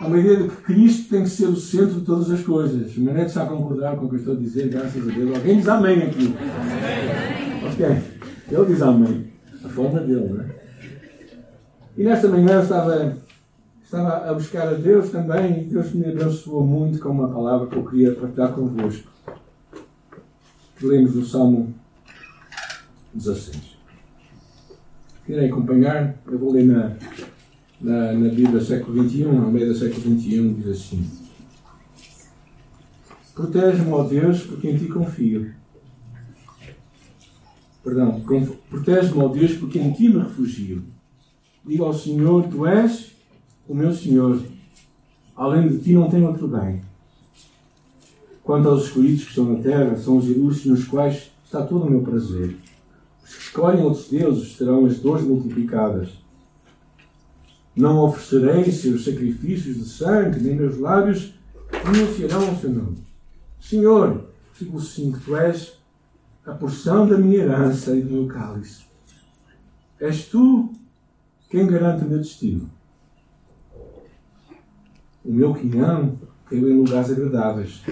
Ideia 0.00 0.36
de 0.36 0.48
que 0.48 0.56
Cristo 0.62 1.10
tem 1.10 1.24
que 1.24 1.28
ser 1.28 1.46
o 1.46 1.56
centro 1.56 1.98
de 1.98 2.06
todas 2.06 2.30
as 2.30 2.40
coisas. 2.42 2.96
O 2.96 3.00
Menete 3.00 3.26
está 3.26 3.42
a 3.42 3.46
concordar 3.46 3.96
com 3.96 4.06
o 4.06 4.08
que 4.08 4.14
eu 4.14 4.18
estou 4.20 4.34
a 4.34 4.38
dizer, 4.38 4.68
graças 4.68 5.08
a 5.08 5.12
Deus. 5.12 5.36
Alguém 5.36 5.56
diz 5.56 5.68
amém 5.68 6.02
aqui. 6.04 6.34
Ok. 7.72 7.86
Ele 8.50 8.64
diz 8.66 8.82
amém. 8.82 9.32
A 9.64 9.68
forma 9.68 9.98
dele, 10.00 10.28
não 10.28 10.40
é? 10.40 10.58
E 11.96 12.04
nesta 12.04 12.28
manhã 12.28 12.52
eu 12.52 12.62
estava, 12.62 13.16
estava 13.82 14.30
a 14.30 14.34
buscar 14.34 14.68
a 14.68 14.74
Deus 14.74 15.10
também 15.10 15.62
e 15.62 15.64
Deus 15.64 15.92
me 15.92 16.06
abençoou 16.06 16.64
muito 16.64 17.00
com 17.00 17.08
uma 17.08 17.28
palavra 17.28 17.66
que 17.66 17.74
eu 17.74 17.84
queria 17.84 18.14
partilhar 18.14 18.52
convosco. 18.52 19.10
Lemos 20.80 21.16
o 21.16 21.24
Salmo 21.24 21.74
16. 23.14 23.78
Querem 25.26 25.50
acompanhar? 25.50 26.14
Eu 26.26 26.38
vou 26.38 26.52
ler 26.52 26.64
na 26.64 26.96
na, 27.80 28.12
na 28.12 28.28
Bíblia 28.28 28.60
século 28.60 29.08
XXI, 29.08 29.24
no 29.24 29.50
meio 29.50 29.68
do 29.68 29.78
século 29.78 30.18
XXI, 30.18 30.54
diz 30.54 30.66
assim: 30.68 31.10
Protege-me, 33.34 33.92
ó 33.92 34.02
Deus, 34.02 34.42
porque 34.42 34.70
em 34.70 34.76
ti 34.76 34.86
confio. 34.86 35.52
Perdão, 37.84 38.20
protege-me, 38.68 39.22
ó 39.22 39.28
Deus, 39.28 39.52
porque 39.54 39.78
em 39.78 39.92
ti 39.92 40.08
me 40.08 40.18
refugio. 40.18 40.82
Diga 41.64 41.84
ao 41.84 41.94
Senhor: 41.94 42.48
Tu 42.48 42.66
és 42.66 43.12
o 43.68 43.74
meu 43.74 43.92
Senhor. 43.92 44.42
Além 45.36 45.68
de 45.68 45.78
ti 45.78 45.92
não 45.92 46.10
tenho 46.10 46.26
outro 46.26 46.48
bem. 46.48 46.82
Quanto 48.48 48.66
aos 48.66 48.84
escolhidos 48.84 49.24
que 49.24 49.28
estão 49.28 49.44
na 49.44 49.62
terra, 49.62 49.94
são 49.94 50.16
os 50.16 50.26
ilustres 50.26 50.64
nos 50.64 50.84
quais 50.86 51.30
está 51.44 51.62
todo 51.66 51.84
o 51.84 51.90
meu 51.90 52.00
prazer. 52.00 52.56
Os 53.22 53.34
que 53.34 53.42
escolhem 53.42 53.84
outros 53.84 54.08
deuses 54.08 54.56
terão 54.56 54.86
as 54.86 54.98
dores 55.00 55.22
multiplicadas. 55.22 56.08
Não 57.76 57.98
oferecerei 57.98 58.72
seus 58.72 59.04
sacrifícios 59.04 59.76
de 59.76 59.84
sangue, 59.84 60.40
nem 60.40 60.56
meus 60.56 60.78
lábios 60.78 61.34
pronunciarão 61.68 62.54
o 62.54 62.58
seu 62.58 62.70
nome. 62.70 62.96
Senhor, 63.60 64.30
versículo 64.46 64.80
5, 64.80 65.20
Tu 65.20 65.36
és 65.36 65.78
a 66.46 66.52
porção 66.54 67.06
da 67.06 67.18
minha 67.18 67.40
herança 67.40 67.94
e 67.94 68.00
do 68.00 68.14
meu 68.14 68.26
cálice. 68.28 68.80
És 70.00 70.24
tu 70.24 70.72
quem 71.50 71.66
garante 71.66 72.06
o 72.06 72.08
meu 72.08 72.16
destino. 72.16 72.70
O 75.22 75.34
meu 75.34 75.52
quinhão 75.52 76.18
caiu 76.46 76.70
em 76.70 76.78
lugares 76.78 77.10
agradáveis. 77.10 77.82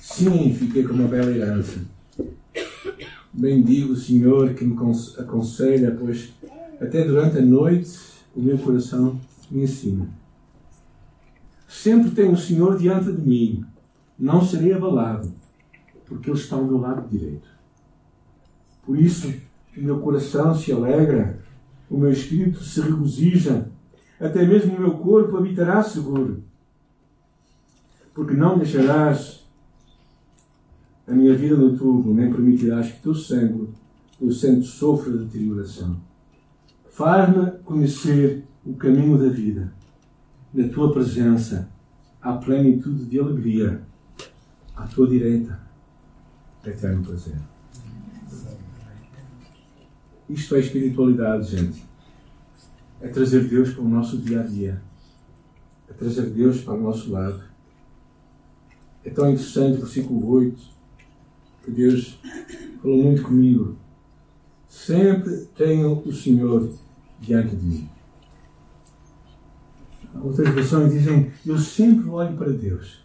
Sim, 0.00 0.54
fiquei 0.54 0.82
com 0.82 0.94
uma 0.94 1.06
bela 1.06 1.30
herança. 1.30 1.78
Bendigo 3.30 3.92
o 3.92 3.96
Senhor 3.96 4.54
que 4.54 4.64
me 4.64 4.74
aconselha, 5.18 5.94
pois 5.94 6.32
até 6.80 7.04
durante 7.04 7.36
a 7.36 7.42
noite 7.42 7.98
o 8.34 8.40
meu 8.40 8.56
coração 8.56 9.20
me 9.50 9.62
ensina. 9.62 10.08
Sempre 11.68 12.10
tenho 12.12 12.32
o 12.32 12.36
Senhor 12.36 12.78
diante 12.78 13.12
de 13.12 13.20
mim, 13.20 13.64
não 14.18 14.42
serei 14.42 14.72
abalado, 14.72 15.32
porque 16.06 16.30
Ele 16.30 16.38
está 16.38 16.56
ao 16.56 16.64
meu 16.64 16.78
lado 16.78 17.06
direito. 17.06 17.48
Por 18.84 18.98
isso, 18.98 19.28
o 19.76 19.80
meu 19.80 20.00
coração 20.00 20.54
se 20.54 20.72
alegra, 20.72 21.38
o 21.90 21.98
meu 21.98 22.10
espírito 22.10 22.64
se 22.64 22.80
regozija, 22.80 23.70
até 24.18 24.46
mesmo 24.46 24.76
o 24.76 24.80
meu 24.80 24.98
corpo 24.98 25.36
habitará 25.36 25.82
seguro, 25.82 26.42
porque 28.14 28.34
não 28.34 28.58
deixarás 28.58 29.39
a 31.10 31.12
minha 31.12 31.36
vida 31.36 31.56
no 31.56 31.76
túmulo, 31.76 32.14
nem 32.14 32.30
permitirás 32.30 32.92
que 32.92 33.02
teu 33.02 33.12
sangue, 33.12 33.68
o 34.20 34.30
sangue 34.30 34.62
sofra 34.62 35.16
deterioração. 35.16 36.00
Faz-me 36.88 37.50
conhecer 37.64 38.44
o 38.64 38.74
caminho 38.74 39.18
da 39.18 39.28
vida. 39.28 39.72
Na 40.54 40.68
tua 40.68 40.92
presença 40.92 41.68
há 42.22 42.34
plenitude 42.34 43.06
de 43.06 43.18
alegria. 43.18 43.82
À 44.76 44.86
tua 44.86 45.08
direita, 45.08 45.60
eterno 46.64 47.04
prazer. 47.04 47.36
Isto 50.28 50.54
é 50.54 50.60
espiritualidade, 50.60 51.56
gente. 51.56 51.84
É 53.00 53.08
trazer 53.08 53.48
Deus 53.48 53.74
para 53.74 53.82
o 53.82 53.88
nosso 53.88 54.16
dia 54.16 54.40
a 54.40 54.44
dia. 54.44 54.80
É 55.88 55.92
trazer 55.92 56.30
Deus 56.30 56.60
para 56.60 56.74
o 56.74 56.80
nosso 56.80 57.10
lado. 57.10 57.42
É 59.04 59.10
tão 59.10 59.28
interessante 59.28 59.78
o 59.78 59.80
versículo 59.80 60.28
8 60.28 60.79
que 61.64 61.70
Deus 61.70 62.18
falou 62.82 63.02
muito 63.02 63.22
comigo. 63.22 63.76
Sempre 64.68 65.48
tenho 65.56 66.02
o 66.06 66.12
Senhor 66.12 66.72
diante 67.20 67.56
de 67.56 67.66
mim. 67.66 67.88
Outras 70.22 70.54
versões 70.54 70.92
dizem: 70.92 71.32
Eu 71.44 71.58
sempre 71.58 72.08
olho 72.08 72.36
para 72.36 72.50
Deus. 72.50 73.00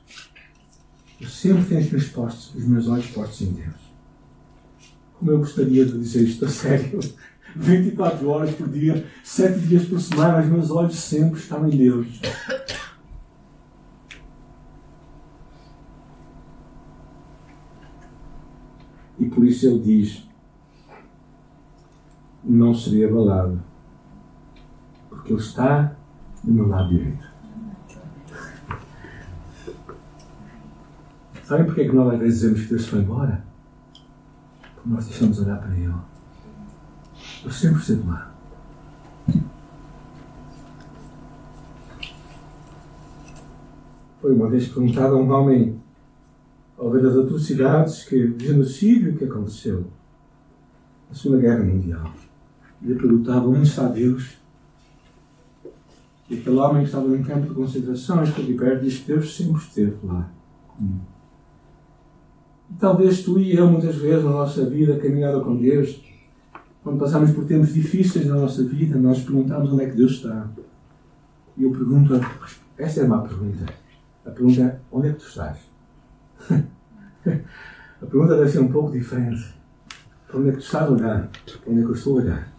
Eu 1.20 1.28
sempre 1.28 1.64
tenho 1.66 1.82
os 1.82 1.92
meus, 1.92 2.08
postos, 2.08 2.56
os 2.56 2.68
meus 2.68 2.88
olhos 2.88 3.08
postos 3.08 3.42
em 3.42 3.52
Deus. 3.52 3.76
Como 5.18 5.32
eu 5.32 5.40
gostaria 5.40 5.86
de 5.86 5.98
dizer 5.98 6.24
isto 6.24 6.46
a 6.46 6.50
sério. 6.50 7.00
24 7.56 8.28
horas 8.28 8.54
por 8.54 8.68
dia, 8.68 9.06
7 9.24 9.60
dias 9.60 9.86
por 9.86 10.02
semana, 10.02 10.42
os 10.42 10.48
meus 10.48 10.70
olhos 10.72 10.96
sempre 10.96 11.40
estão 11.40 11.66
em 11.66 11.78
Deus. 11.78 12.08
E 19.26 19.30
por 19.30 19.44
isso 19.44 19.66
ele 19.66 19.80
diz: 19.80 20.28
Não 22.44 22.76
seria 22.76 23.10
abalado 23.10 23.60
porque 25.26 25.34
Ele 25.34 25.42
está 25.42 25.96
do 26.44 26.52
meu 26.52 26.68
lado 26.68 26.90
direito. 26.90 27.28
Sabem 31.44 31.66
porque 31.66 31.82
é 31.82 31.90
que 31.90 31.96
nós 31.96 32.14
às 32.14 32.20
vezes 32.20 32.40
dizemos 32.42 32.62
que 32.62 32.70
Deus 32.70 32.88
foi 32.88 33.00
embora? 33.00 33.44
Porque 34.76 34.90
nós 34.90 35.06
deixamos 35.08 35.40
olhar 35.40 35.58
para 35.58 35.76
Ele. 35.76 35.94
Eu 37.44 37.52
sempre 37.52 37.82
esteve 37.82 38.08
lá. 38.08 38.32
Foi 44.22 44.32
uma 44.32 44.48
vez 44.48 44.68
perguntado 44.68 45.16
a 45.16 45.18
um 45.18 45.32
homem 45.32 45.82
ao 46.78 46.92
ver 46.92 47.06
as 47.06 47.16
atrocidades, 47.16 48.04
que, 48.04 48.16
o 48.16 48.40
genocídio 48.40 49.16
que 49.16 49.26
aconteceu 49.26 49.86
na 51.10 51.16
Segunda 51.16 51.42
Guerra 51.42 51.64
Mundial. 51.64 52.12
E 52.82 52.92
ele 52.92 53.00
perguntava 53.00 53.48
onde 53.48 53.64
está 53.64 53.88
Deus? 53.88 54.38
E 56.30 56.40
aquele 56.40 56.58
homem 56.58 56.82
que 56.82 56.90
estava 56.90 57.16
em 57.16 57.24
campo 57.24 57.48
de 57.48 57.54
concentração 57.54 58.24
esteve 58.24 58.56
perto 58.56 58.84
e 58.84 58.90
disse: 58.90 59.08
Deus 59.08 59.36
sempre 59.36 59.62
esteve 59.62 59.96
lá 60.04 60.30
comigo. 60.68 61.02
E 62.72 62.74
talvez 62.76 63.24
tu 63.24 63.40
e 63.40 63.56
eu, 63.56 63.68
muitas 63.68 63.96
vezes 63.96 64.24
na 64.24 64.32
nossa 64.32 64.66
vida, 64.66 64.98
caminhada 64.98 65.40
com 65.40 65.56
Deus, 65.56 66.04
quando 66.84 67.00
passamos 67.00 67.32
por 67.32 67.46
tempos 67.46 67.74
difíceis 67.74 68.26
na 68.26 68.36
nossa 68.36 68.64
vida, 68.64 68.98
nós 68.98 69.22
perguntamos 69.22 69.72
onde 69.72 69.84
é 69.84 69.90
que 69.90 69.96
Deus 69.96 70.14
está. 70.14 70.50
E 71.56 71.64
eu 71.64 71.72
pergunto, 71.72 72.20
esta 72.78 73.02
é 73.02 73.06
a 73.06 73.08
má 73.08 73.22
pergunta. 73.22 73.66
A 74.26 74.32
pergunta 74.32 74.62
é: 74.62 74.80
onde 74.92 75.08
é 75.10 75.14
que 75.14 75.20
tu 75.20 75.28
estás? 75.28 75.75
a 78.02 78.06
pergunta 78.06 78.38
deve 78.38 78.50
ser 78.50 78.60
um 78.60 78.72
pouco 78.72 78.92
diferente. 78.92 79.54
Para 80.28 80.40
onde 80.40 80.50
é 80.50 80.52
que 80.52 80.58
tu 80.58 80.64
estás 80.64 80.88
a 80.88 80.92
olhar? 80.92 81.30
Para 81.30 81.72
onde 81.72 81.82
é 81.82 81.84
que 81.84 81.90
eu 81.90 81.96
estou 81.96 82.20
a 82.20 82.22
olhar? 82.22 82.56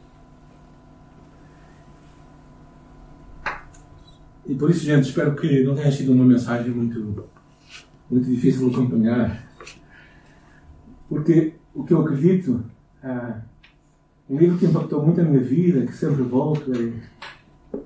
E 4.46 4.54
por 4.54 4.70
isso, 4.70 4.84
gente, 4.84 5.08
espero 5.08 5.34
que 5.34 5.64
não 5.64 5.74
tenha 5.74 5.90
sido 5.90 6.12
uma 6.12 6.24
mensagem 6.24 6.70
muito, 6.70 7.24
muito 8.08 8.30
difícil 8.30 8.68
de 8.68 8.74
acompanhar. 8.74 9.44
Porque 11.08 11.54
o 11.74 11.84
que 11.84 11.92
eu 11.92 12.00
acredito, 12.00 12.64
ah, 13.02 13.40
um 14.30 14.38
livro 14.38 14.58
que 14.58 14.66
impactou 14.66 15.04
muito 15.04 15.20
a 15.20 15.24
minha 15.24 15.42
vida, 15.42 15.84
que 15.84 15.92
sempre 15.92 16.22
volto, 16.22 16.72
é, 16.72 17.82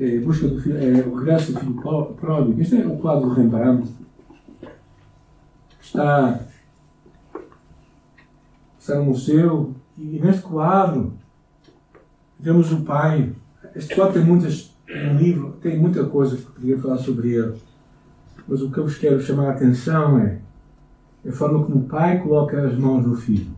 é, 0.00 0.18
busca 0.20 0.48
do, 0.48 0.58
é 0.76 1.06
O 1.06 1.14
Regresso 1.14 1.52
do 1.52 1.60
Filho 1.60 2.14
Pródigo. 2.14 2.60
Este 2.60 2.80
é 2.80 2.86
o 2.86 2.96
quadro 2.96 3.28
do 3.28 3.34
Rembrandt. 3.34 3.88
Está, 5.88 6.40
está 8.78 8.96
no 8.96 9.06
museu 9.06 9.74
e 9.96 10.20
quadro 10.42 11.14
vemos 12.38 12.70
o 12.70 12.82
pai. 12.82 13.34
Este 13.74 13.94
quadro 13.94 14.12
tem 14.12 14.22
muitas 14.22 14.76
um 14.86 15.16
livro, 15.16 15.52
tem 15.62 15.78
muita 15.78 16.04
coisa 16.04 16.36
que 16.36 16.42
poderia 16.42 16.78
falar 16.78 16.98
sobre 16.98 17.30
ele. 17.30 17.54
Mas 18.46 18.60
o 18.60 18.70
que 18.70 18.76
eu 18.76 18.84
vos 18.84 18.98
quero 18.98 19.18
chamar 19.18 19.48
a 19.48 19.52
atenção 19.52 20.18
é 20.18 20.40
a 21.26 21.32
forma 21.32 21.64
como 21.64 21.78
o 21.78 21.88
pai 21.88 22.22
coloca 22.22 22.66
as 22.66 22.76
mãos 22.76 23.06
no 23.06 23.16
filho. 23.16 23.50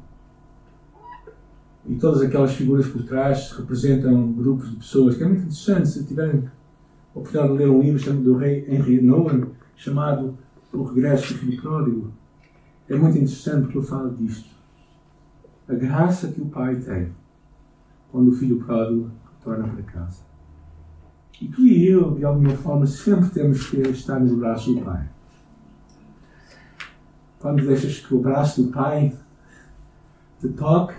E 1.84 1.96
todas 1.96 2.22
aquelas 2.22 2.52
figuras 2.52 2.86
por 2.86 3.02
trás 3.02 3.50
representam 3.50 4.32
grupos 4.32 4.70
de 4.70 4.76
pessoas, 4.76 5.16
que 5.16 5.24
é 5.24 5.26
muito 5.26 5.42
interessante. 5.42 5.88
Se 5.88 6.04
tiverem 6.04 6.44
a 7.12 7.18
oportunidade 7.18 7.52
de 7.52 7.58
ler 7.58 7.70
um 7.70 7.82
livro 7.82 7.98
chamado 7.98 8.22
do 8.22 8.36
rei 8.36 8.66
Henry 8.68 9.00
Nolan, 9.00 9.48
chamado 9.74 10.38
O 10.72 10.84
Regresso 10.84 11.32
do 11.32 11.40
Filho 11.40 11.60
Pródigo, 11.60 12.19
é 12.90 12.96
muito 12.96 13.16
interessante 13.16 13.62
porque 13.62 13.78
ele 13.78 13.86
fala 13.86 14.10
disto. 14.10 14.50
A 15.68 15.74
graça 15.74 16.28
que 16.28 16.40
o 16.40 16.46
pai 16.46 16.74
tem 16.76 17.12
quando 18.10 18.32
o 18.32 18.34
filho 18.34 18.58
pródigo 18.64 19.10
retorna 19.32 19.68
para 19.68 19.82
casa. 19.84 20.22
E 21.40 21.48
tu 21.48 21.62
e 21.62 21.86
eu, 21.86 22.16
de 22.16 22.24
alguma 22.24 22.54
forma, 22.56 22.86
sempre 22.86 23.30
temos 23.30 23.70
que 23.70 23.76
estar 23.76 24.18
no 24.18 24.36
braço 24.36 24.74
do 24.74 24.82
Pai. 24.82 25.08
Quando 27.38 27.66
deixas 27.66 28.00
que 28.00 28.14
o 28.14 28.20
braço 28.20 28.64
do 28.64 28.72
Pai 28.72 29.16
te 30.38 30.48
toque, 30.48 30.94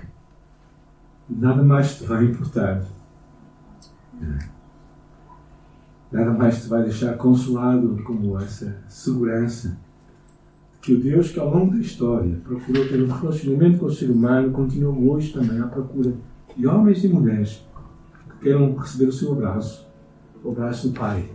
nada 1.30 1.62
mais 1.62 1.98
te 1.98 2.06
vai 2.06 2.24
importar. 2.24 2.84
Nada 6.12 6.32
mais 6.32 6.64
te 6.64 6.70
vai 6.70 6.84
deixar 6.84 7.18
consolado 7.18 8.02
como 8.04 8.40
essa 8.40 8.82
segurança 8.88 9.78
que 10.82 10.94
o 10.94 11.00
Deus 11.00 11.32
que 11.32 11.40
ao 11.40 11.50
longo 11.50 11.74
da 11.74 11.80
história 11.80 12.38
procurou 12.44 12.88
ter 12.88 13.02
um 13.02 13.08
relacionamento 13.08 13.80
com 13.80 13.86
o 13.86 13.94
ser 13.94 14.10
humano 14.10 14.52
continua 14.52 14.94
hoje 14.94 15.32
também 15.32 15.60
à 15.60 15.68
procura 15.68 16.14
de 16.58 16.68
homens 16.68 17.04
e 17.04 17.08
mulheres 17.08 17.64
que 18.30 18.44
queiram 18.46 18.76
receber 18.76 19.06
o 19.06 19.12
seu 19.12 19.34
abraço 19.34 19.92
o 20.44 20.52
braço 20.52 20.90
do 20.90 21.00
pai. 21.00 21.30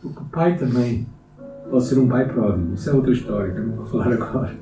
Porque 0.00 0.20
o 0.20 0.24
pai 0.26 0.56
também 0.56 1.06
pode 1.70 1.84
ser 1.84 1.98
um 1.98 2.08
pai 2.08 2.26
pródigo. 2.28 2.74
Isso 2.74 2.90
é 2.90 2.92
outra 2.92 3.12
história 3.12 3.52
que 3.52 3.58
eu 3.58 3.66
não 3.66 3.76
vou 3.76 3.86
falar 3.86 4.12
agora. 4.12 4.54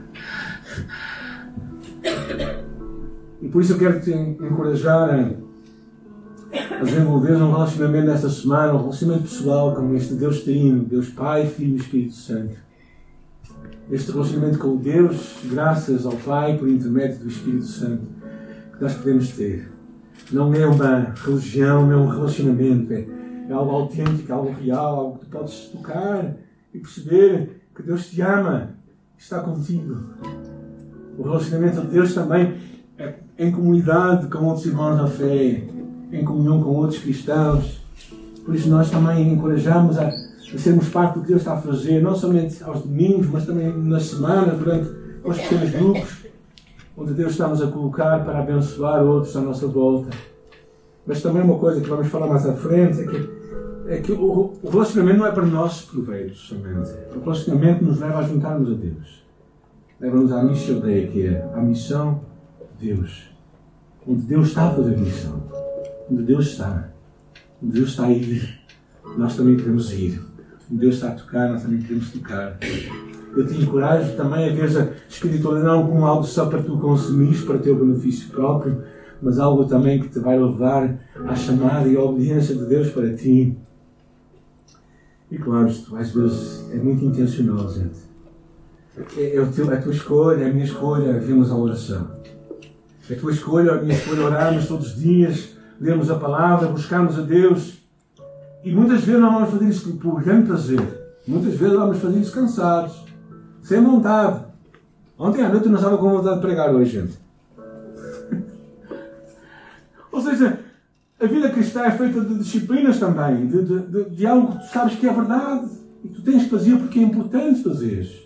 E 3.42 3.48
por 3.48 3.61
isso 3.61 3.74
eu 3.74 3.78
quero 3.78 4.00
te 4.00 4.11
encorajar 4.11 5.11
a, 5.11 6.83
desenvolver 6.83 7.35
um 7.35 7.52
relacionamento 7.52 8.07
nesta 8.07 8.30
semana, 8.30 8.72
um 8.72 8.78
relacionamento 8.78 9.24
pessoal 9.24 9.74
com 9.74 9.94
este 9.94 10.14
Deus 10.14 10.42
Trino, 10.42 10.85
Deus 10.85 11.11
Pai, 11.11 11.46
Filho 11.46 11.74
e 11.74 11.80
Espírito 11.80 12.14
Santo. 12.14 12.63
Este 13.90 14.12
relacionamento 14.12 14.59
com 14.59 14.77
Deus, 14.77 15.37
graças 15.44 16.07
ao 16.07 16.16
Pai, 16.16 16.57
por 16.57 16.68
intermédio 16.68 17.18
do 17.18 17.29
Espírito 17.29 17.66
Santo, 17.66 18.07
que 18.75 18.83
nós 18.83 18.94
podemos 18.94 19.29
ter. 19.29 19.70
Não 20.33 20.55
é 20.55 20.66
uma 20.66 21.12
religião, 21.14 21.87
não 21.87 21.92
é 21.92 21.97
um 21.97 22.09
relacionamento. 22.09 22.92
É, 22.94 23.07
é 23.49 23.53
algo 23.53 23.70
autêntico, 23.73 24.33
é 24.33 24.35
algo 24.35 24.53
real, 24.53 24.97
algo 24.97 25.18
que 25.18 25.27
tu 25.27 25.31
podes 25.31 25.68
tocar 25.68 26.35
e 26.73 26.79
perceber 26.79 27.61
que 27.75 27.83
Deus 27.83 28.07
te 28.07 28.23
ama, 28.23 28.70
está 29.18 29.40
contigo. 29.40 30.01
O 31.18 31.23
relacionamento 31.23 31.83
de 31.83 31.88
Deus 31.88 32.14
também 32.14 32.55
é 32.97 33.14
em 33.38 33.53
comunidade 33.53 34.29
com 34.29 34.47
outros 34.47 34.64
irmãos 34.64 34.97
da 34.97 35.07
fé, 35.07 35.62
em 36.11 36.25
comunhão 36.25 36.62
com 36.62 36.70
outros 36.70 37.01
cristãos. 37.01 37.85
Por 38.47 38.55
isso 38.55 38.68
nós 38.70 38.90
também 38.90 39.31
encorajamos 39.31 39.99
a, 39.99 40.11
a 40.55 40.59
sermos 40.59 40.88
parte 40.88 41.14
do 41.14 41.21
que 41.23 41.29
Deus 41.29 41.40
está 41.40 41.55
a 41.55 41.61
fazer, 41.61 42.03
não 42.03 42.14
somente 42.14 42.62
aos 42.62 42.83
domingos, 42.83 43.27
mas 43.29 43.47
também 43.47 43.73
nas 43.77 44.05
semanas, 44.05 44.59
durante 44.59 44.90
os 45.25 45.38
pequenos 45.38 45.71
grupos 45.71 46.25
onde 46.97 47.12
Deus 47.12 47.33
está-nos 47.33 47.61
a 47.62 47.67
colocar 47.67 48.25
para 48.25 48.38
abençoar 48.38 49.03
outros 49.03 49.37
à 49.37 49.40
nossa 49.40 49.67
volta. 49.67 50.11
Mas 51.07 51.21
também 51.21 51.43
uma 51.43 51.59
coisa 51.59 51.81
que 51.81 51.88
vamos 51.88 52.09
falar 52.09 52.29
mais 52.29 52.47
à 52.47 52.55
frente 52.55 53.01
é 53.01 53.07
que, 53.07 53.31
é 53.88 54.01
que 54.01 54.12
o, 54.12 54.55
o 54.62 54.71
relacionamento 54.71 55.19
não 55.19 55.27
é 55.27 55.33
para 55.33 55.45
nós 55.45 55.83
proveitos 55.83 56.40
somente. 56.40 56.90
O 57.14 57.21
relacionamento 57.21 57.85
nos 57.85 58.01
leva 58.01 58.19
a 58.19 58.23
juntarmos 58.23 58.71
a 58.71 58.75
Deus. 58.75 59.25
Leva-nos 60.01 60.33
à 60.33 60.43
missão 60.43 60.81
Dei, 60.81 61.07
que 61.09 61.27
é 61.27 61.51
a 61.55 61.61
missão 61.61 62.21
de 62.79 62.95
Deus. 62.95 63.31
Onde 64.07 64.23
Deus 64.23 64.49
está 64.49 64.69
a 64.69 64.75
fazer 64.75 64.97
missão. 64.97 65.43
Onde 66.11 66.23
Deus 66.23 66.47
está. 66.47 66.90
Onde 67.62 67.73
Deus 67.73 67.90
está 67.90 68.05
a 68.05 68.12
ir, 68.12 68.61
nós 69.17 69.37
também 69.37 69.57
queremos 69.57 69.93
ir. 69.93 70.21
Deus 70.70 70.96
está 70.96 71.09
a 71.09 71.12
tocar, 71.12 71.50
nós 71.50 71.62
também 71.62 71.81
queremos 71.81 72.11
tocar 72.11 72.59
eu 73.37 73.46
te 73.46 73.61
encorajo 73.61 74.16
também 74.16 74.48
a 74.48 74.53
ver 74.53 74.79
a 74.79 74.88
espiritualidade 75.09 75.74
não 75.74 75.87
como 75.87 76.07
algo 76.07 76.24
só 76.24 76.46
para 76.46 76.62
tu 76.62 76.79
consumires, 76.79 77.42
para 77.42 77.59
teu 77.59 77.77
benefício 77.77 78.29
próprio, 78.29 78.83
mas 79.20 79.38
algo 79.38 79.64
também 79.64 80.00
que 80.00 80.09
te 80.09 80.18
vai 80.18 80.38
levar 80.38 80.96
à 81.27 81.35
chamada 81.35 81.88
e 81.88 81.96
à 81.96 82.00
obediência 82.00 82.55
de 82.55 82.64
Deus 82.66 82.90
para 82.90 83.12
ti. 83.14 83.57
E 85.31 85.38
claro, 85.38 85.68
isto 85.68 85.96
às 85.96 86.11
vezes 86.12 86.70
é 86.72 86.77
muito 86.77 87.05
intencional, 87.05 87.68
gente. 87.72 88.05
É, 89.16 89.37
é 89.37 89.44
teu, 89.46 89.72
a 89.72 89.77
tua 89.79 89.92
escolha, 89.92 90.44
é 90.44 90.50
a 90.50 90.53
minha 90.53 90.64
escolha, 90.64 91.18
vimos 91.18 91.50
a 91.50 91.57
oração. 91.57 92.11
É 93.11 93.14
a 93.14 93.18
tua 93.18 93.33
escolha, 93.33 93.72
a 93.72 93.83
minha 93.83 93.94
escolha, 93.94 94.22
orarmos 94.22 94.68
todos 94.68 94.94
os 94.94 95.00
dias, 95.00 95.57
lermos 95.81 96.11
a 96.11 96.14
palavra, 96.14 96.68
buscarmos 96.68 97.18
a 97.18 97.22
Deus. 97.22 97.84
E 98.64 98.72
muitas 98.72 99.05
vezes 99.05 99.20
não 99.20 99.33
vamos 99.33 99.50
fazer 99.50 99.68
isso 99.68 99.96
por 99.98 100.22
grande 100.22 100.46
prazer. 100.46 100.81
Muitas 101.29 101.55
vezes 101.55 101.77
vamos 101.77 101.98
fazer 101.98 102.18
isso 102.18 102.33
cansados 102.33 103.05
sem 103.62 103.83
vontade. 103.83 104.42
Ontem 105.18 105.42
à 105.42 105.48
noite 105.50 105.66
eu 105.66 105.70
não 105.70 105.79
estava 105.79 105.98
com 105.98 106.11
vontade 106.11 106.37
de 106.37 106.40
pregar 106.40 106.74
hoje, 106.74 107.00
gente. 107.00 107.18
Ou 110.11 110.20
seja, 110.20 110.61
a 111.20 111.27
vida 111.27 111.50
cristã 111.50 111.83
é 111.85 111.90
feita 111.90 112.20
de 112.22 112.38
disciplinas 112.38 112.98
também, 112.98 113.46
de, 113.46 113.62
de, 113.62 113.79
de, 113.81 114.11
de, 114.11 114.27
algo 114.27 114.53
que 114.53 114.59
tu 114.59 114.72
sabes 114.72 114.94
que 114.96 115.07
é 115.07 115.12
verdade 115.12 115.68
e 116.03 116.09
que 116.09 116.14
tu 116.14 116.22
tens 116.22 116.44
que 116.44 116.50
fazer 116.50 116.77
porque 116.79 116.98
é 116.98 117.03
importante 117.03 117.62
fazer. 117.62 118.24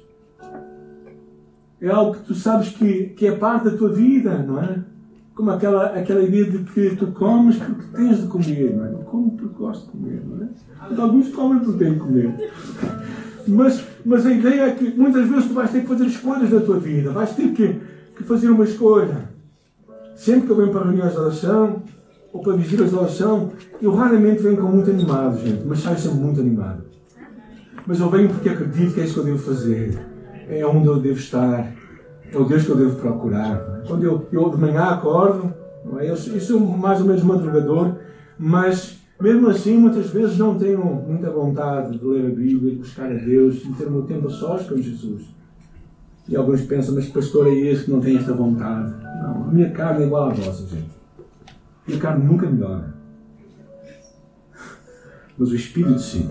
É 1.81 1.89
algo 1.89 2.15
que 2.15 2.25
tu 2.25 2.35
sabes 2.35 2.71
que, 2.71 3.11
que 3.11 3.27
é 3.27 3.33
parte 3.33 3.71
da 3.71 3.77
tua 3.77 3.93
vida, 3.93 4.39
não 4.39 4.61
é? 4.61 4.85
Como 5.39 5.53
aquela, 5.53 5.85
aquela 5.97 6.21
ideia 6.21 6.47
de 6.47 6.59
que 6.65 6.97
tu 6.97 7.07
comes 7.13 7.59
porque 7.59 7.97
tens 7.97 8.23
de 8.23 8.27
comer, 8.27 8.75
não 8.77 8.85
é? 8.85 8.91
Eu 8.91 8.99
como 9.05 9.31
porque 9.37 9.55
gosto 9.55 9.85
de 9.85 9.93
comer, 9.93 10.21
não 10.27 10.45
é? 10.45 11.01
Alguns 11.01 11.29
comem 11.29 11.61
porque 11.61 11.85
têm 11.85 11.95
de 11.95 12.01
comer. 12.01 12.51
Mas, 13.47 13.85
mas 14.05 14.27
a 14.27 14.33
ideia 14.33 14.63
é 14.63 14.71
que 14.73 14.91
muitas 14.99 15.29
vezes 15.29 15.47
tu 15.47 15.55
vais 15.55 15.71
ter 15.71 15.83
que 15.83 15.87
fazer 15.87 16.07
escolhas 16.07 16.51
na 16.51 16.59
tua 16.59 16.81
vida, 16.81 17.13
vais 17.13 17.37
ter 17.37 17.53
que, 17.53 17.81
que 18.17 18.25
fazer 18.25 18.51
uma 18.51 18.65
escolha. 18.65 19.31
Sempre 20.17 20.47
que 20.47 20.51
eu 20.51 20.57
venho 20.57 20.73
para 20.73 20.83
reuniões 20.83 21.13
de 21.13 21.19
oração 21.19 21.85
ou 22.33 22.43
para 22.43 22.57
visitas 22.57 22.91
de 22.91 22.97
oração, 22.97 23.53
eu 23.81 23.95
raramente 23.95 24.43
venho 24.43 24.57
com 24.57 24.67
muito 24.67 24.91
animado, 24.91 25.39
gente, 25.39 25.65
mas 25.65 25.79
saio 25.79 26.01
sempre 26.01 26.19
muito 26.19 26.41
animado. 26.41 26.83
Mas 27.87 28.01
eu 28.01 28.11
venho 28.11 28.29
porque 28.29 28.49
acredito 28.49 28.93
que 28.93 29.03
é 29.03 29.05
isso 29.05 29.15
que 29.15 29.21
eu 29.21 29.25
devo 29.25 29.39
fazer, 29.39 29.97
é 30.49 30.67
onde 30.67 30.89
eu 30.89 30.99
devo 30.99 31.21
estar, 31.21 31.73
é 32.33 32.37
o 32.37 32.45
Deus 32.45 32.65
que 32.65 32.71
eu 32.71 32.77
devo 32.77 32.97
procurar. 32.97 33.83
Quando 33.87 34.05
eu, 34.05 34.27
eu 34.33 34.51
de 34.51 34.57
manhã 34.57 34.85
acordo, 34.85 35.53
é? 35.99 36.05
eu, 36.05 36.15
eu 36.15 36.41
sou 36.41 36.61
mais 36.61 37.01
ou 37.01 37.07
menos 37.07 37.23
madrugador, 37.23 37.95
mas 38.39 38.99
mesmo 39.21 39.49
assim, 39.49 39.77
muitas 39.77 40.11
vezes 40.11 40.39
não 40.39 40.57
tenho 40.57 40.85
muita 40.85 41.31
vontade 41.31 41.99
de 41.99 42.05
ler 42.05 42.27
a 42.27 42.35
Bíblia, 42.35 42.73
de 42.73 42.79
buscar 42.79 43.11
a 43.11 43.15
Deus, 43.15 43.57
de 43.57 43.73
ter 43.75 43.87
o 43.87 43.91
meu 43.91 44.03
tempo 44.03 44.29
a 44.29 44.31
sós 44.31 44.67
com 44.67 44.77
Jesus. 44.77 45.23
E 46.29 46.37
alguns 46.37 46.61
pensam, 46.63 46.95
mas 46.95 47.09
pastor 47.09 47.49
é 47.49 47.55
esse 47.55 47.85
que 47.85 47.91
não 47.91 48.01
tem 48.01 48.17
esta 48.17 48.33
vontade. 48.35 48.95
Não, 49.23 49.45
a 49.45 49.51
minha 49.51 49.71
carne 49.71 50.05
é 50.05 50.07
igual 50.07 50.31
à 50.31 50.35
vossa, 50.35 50.67
gente. 50.67 50.91
A 51.49 51.89
minha 51.89 52.01
carne 52.01 52.25
nunca 52.25 52.49
melhora. 52.49 52.95
Mas 55.37 55.51
o 55.51 55.57
Espírito 55.57 55.99
sim. 56.01 56.31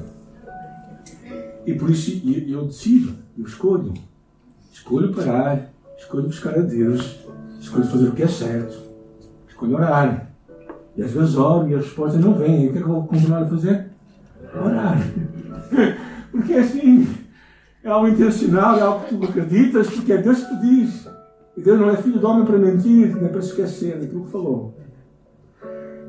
E 1.65 1.73
por 1.73 1.89
isso 1.89 2.21
eu 2.25 2.65
decido, 2.65 3.13
eu 3.37 3.45
escolho. 3.45 3.93
Escolho 4.71 5.13
parar, 5.13 5.73
escolho 5.97 6.23
buscar 6.23 6.55
a 6.55 6.61
Deus, 6.61 7.19
escolho 7.59 7.85
fazer 7.85 8.07
o 8.07 8.11
que 8.11 8.23
é 8.23 8.27
certo, 8.27 8.77
escolho 9.47 9.75
orar. 9.75 10.31
E 10.95 11.03
às 11.03 11.11
vezes 11.11 11.35
oro 11.35 11.69
e 11.69 11.75
a 11.75 11.77
resposta 11.77 12.17
não 12.17 12.33
vem. 12.33 12.65
E 12.65 12.69
o 12.69 12.71
que 12.71 12.79
é 12.79 12.81
que 12.81 12.87
eu 12.87 12.93
vou 12.93 13.07
continuar 13.07 13.43
a 13.43 13.47
fazer? 13.47 13.87
Orar. 14.55 14.97
Porque 16.31 16.53
é 16.53 16.59
assim. 16.59 17.07
É 17.83 17.89
algo 17.89 18.07
intencional, 18.07 18.77
é 18.77 18.81
algo 18.81 19.05
que 19.05 19.15
tu 19.15 19.23
acreditas, 19.23 19.87
porque 19.89 20.11
é 20.11 20.17
Deus 20.17 20.43
que 20.43 20.55
te 20.55 20.61
diz. 20.61 21.07
E 21.55 21.61
Deus 21.61 21.79
não 21.79 21.89
é 21.89 21.95
filho 21.95 22.19
de 22.19 22.25
homem 22.25 22.45
para 22.45 22.57
mentir, 22.57 23.15
nem 23.15 23.29
para 23.29 23.39
esquecer 23.39 23.97
daquilo 23.97 24.25
que 24.25 24.31
falou. 24.31 24.77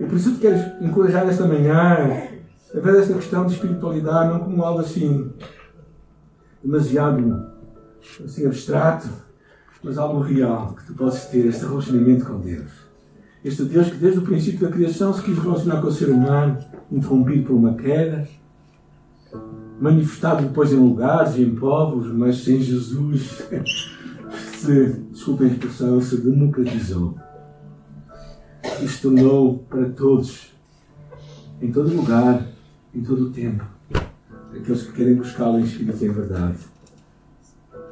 E 0.01 0.05
por 0.05 0.17
isso 0.17 0.35
te 0.35 0.41
quero 0.41 0.85
encorajar 0.85 1.29
esta 1.29 1.47
manhã 1.47 2.29
a 2.75 2.81
ver 2.81 2.99
esta 2.99 3.15
questão 3.15 3.47
de 3.47 3.55
espiritualidade 3.55 4.33
não 4.33 4.41
como 4.41 4.63
algo 4.63 4.81
assim 4.81 5.33
demasiado 6.63 7.47
assim, 8.25 8.47
abstrato, 8.47 9.09
mas 9.83 9.99
algo 9.99 10.21
real, 10.21 10.75
que 10.75 10.87
tu 10.87 10.95
possas 10.95 11.27
ter 11.27 11.47
este 11.47 11.65
relacionamento 11.65 12.25
com 12.25 12.41
Deus. 12.41 12.71
Este 13.45 13.63
Deus 13.65 13.89
que 13.89 13.97
desde 13.97 14.19
o 14.19 14.23
princípio 14.23 14.69
da 14.69 14.75
criação 14.75 15.13
se 15.13 15.23
quis 15.23 15.39
relacionar 15.39 15.81
com 15.81 15.89
o 15.89 15.93
ser 15.93 16.11
humano, 16.11 16.59
interrompido 16.91 17.47
por 17.47 17.55
uma 17.55 17.75
queda, 17.75 18.29
manifestado 19.81 20.43
depois 20.43 20.73
em 20.73 20.77
lugares 20.77 21.37
e 21.37 21.43
em 21.43 21.55
povos, 21.55 22.13
mas 22.13 22.43
sem 22.43 22.61
Jesus 22.61 23.43
se, 24.59 24.93
desculpem 25.13 25.49
a 25.49 25.53
expressão, 25.53 26.01
se 26.01 26.17
democratizou. 26.17 27.15
E 28.83 28.89
se 28.89 29.01
tornou 29.03 29.59
para 29.71 29.89
todos, 29.91 30.53
em 31.63 31.71
todo 31.71 31.95
lugar, 31.95 32.45
em 32.95 33.03
todo 33.03 33.27
o 33.27 33.31
tempo, 33.31 33.65
aqueles 34.55 34.83
que 34.83 34.93
querem 34.93 35.15
buscá-lo 35.15 35.61
em 35.61 35.65
espírito 35.65 36.05
em 36.05 36.11
verdade. 36.11 36.59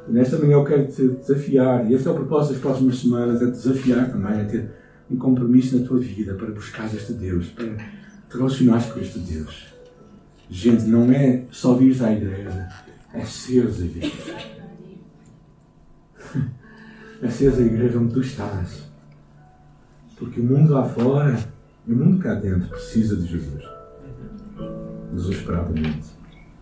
Nesta 0.09 0.37
manhã 0.37 0.53
eu 0.53 0.63
quero 0.63 0.87
te 0.87 1.07
desafiar, 1.07 1.89
e 1.89 1.93
esse 1.93 2.07
é 2.07 2.11
o 2.11 2.15
propósito 2.15 2.53
das 2.53 2.61
próximas 2.61 2.99
semanas, 2.99 3.41
é 3.41 3.45
desafiar 3.45 4.09
também 4.09 4.41
a 4.41 4.45
ter 4.45 4.71
um 5.09 5.17
compromisso 5.17 5.79
na 5.79 5.85
tua 5.85 5.99
vida 5.99 6.33
para 6.33 6.51
buscar 6.51 6.85
este 6.93 7.13
Deus, 7.13 7.47
para 7.47 7.65
te 7.65 8.37
relacionares 8.37 8.85
com 8.87 8.99
este 8.99 9.19
Deus. 9.19 9.67
Gente, 10.49 10.83
não 10.85 11.11
é 11.11 11.43
só 11.51 11.73
vir 11.75 12.01
à 12.03 12.11
igreja, 12.13 12.69
é 13.13 13.25
seres 13.25 13.81
a 13.81 13.85
igreja. 13.85 14.57
É 17.19 17.27
seres 17.31 17.57
a 17.57 17.63
igreja 17.63 17.97
onde 17.97 18.13
tu 18.13 18.21
estás. 18.21 18.83
Porque 20.19 20.39
o 20.39 20.43
mundo 20.43 20.71
lá 20.71 20.87
fora 20.87 21.35
o 21.87 21.95
mundo 21.95 22.19
cá 22.19 22.35
dentro 22.35 22.67
precisa 22.67 23.15
de 23.15 23.25
Jesus. 23.25 23.63
Jesus. 25.13 26.16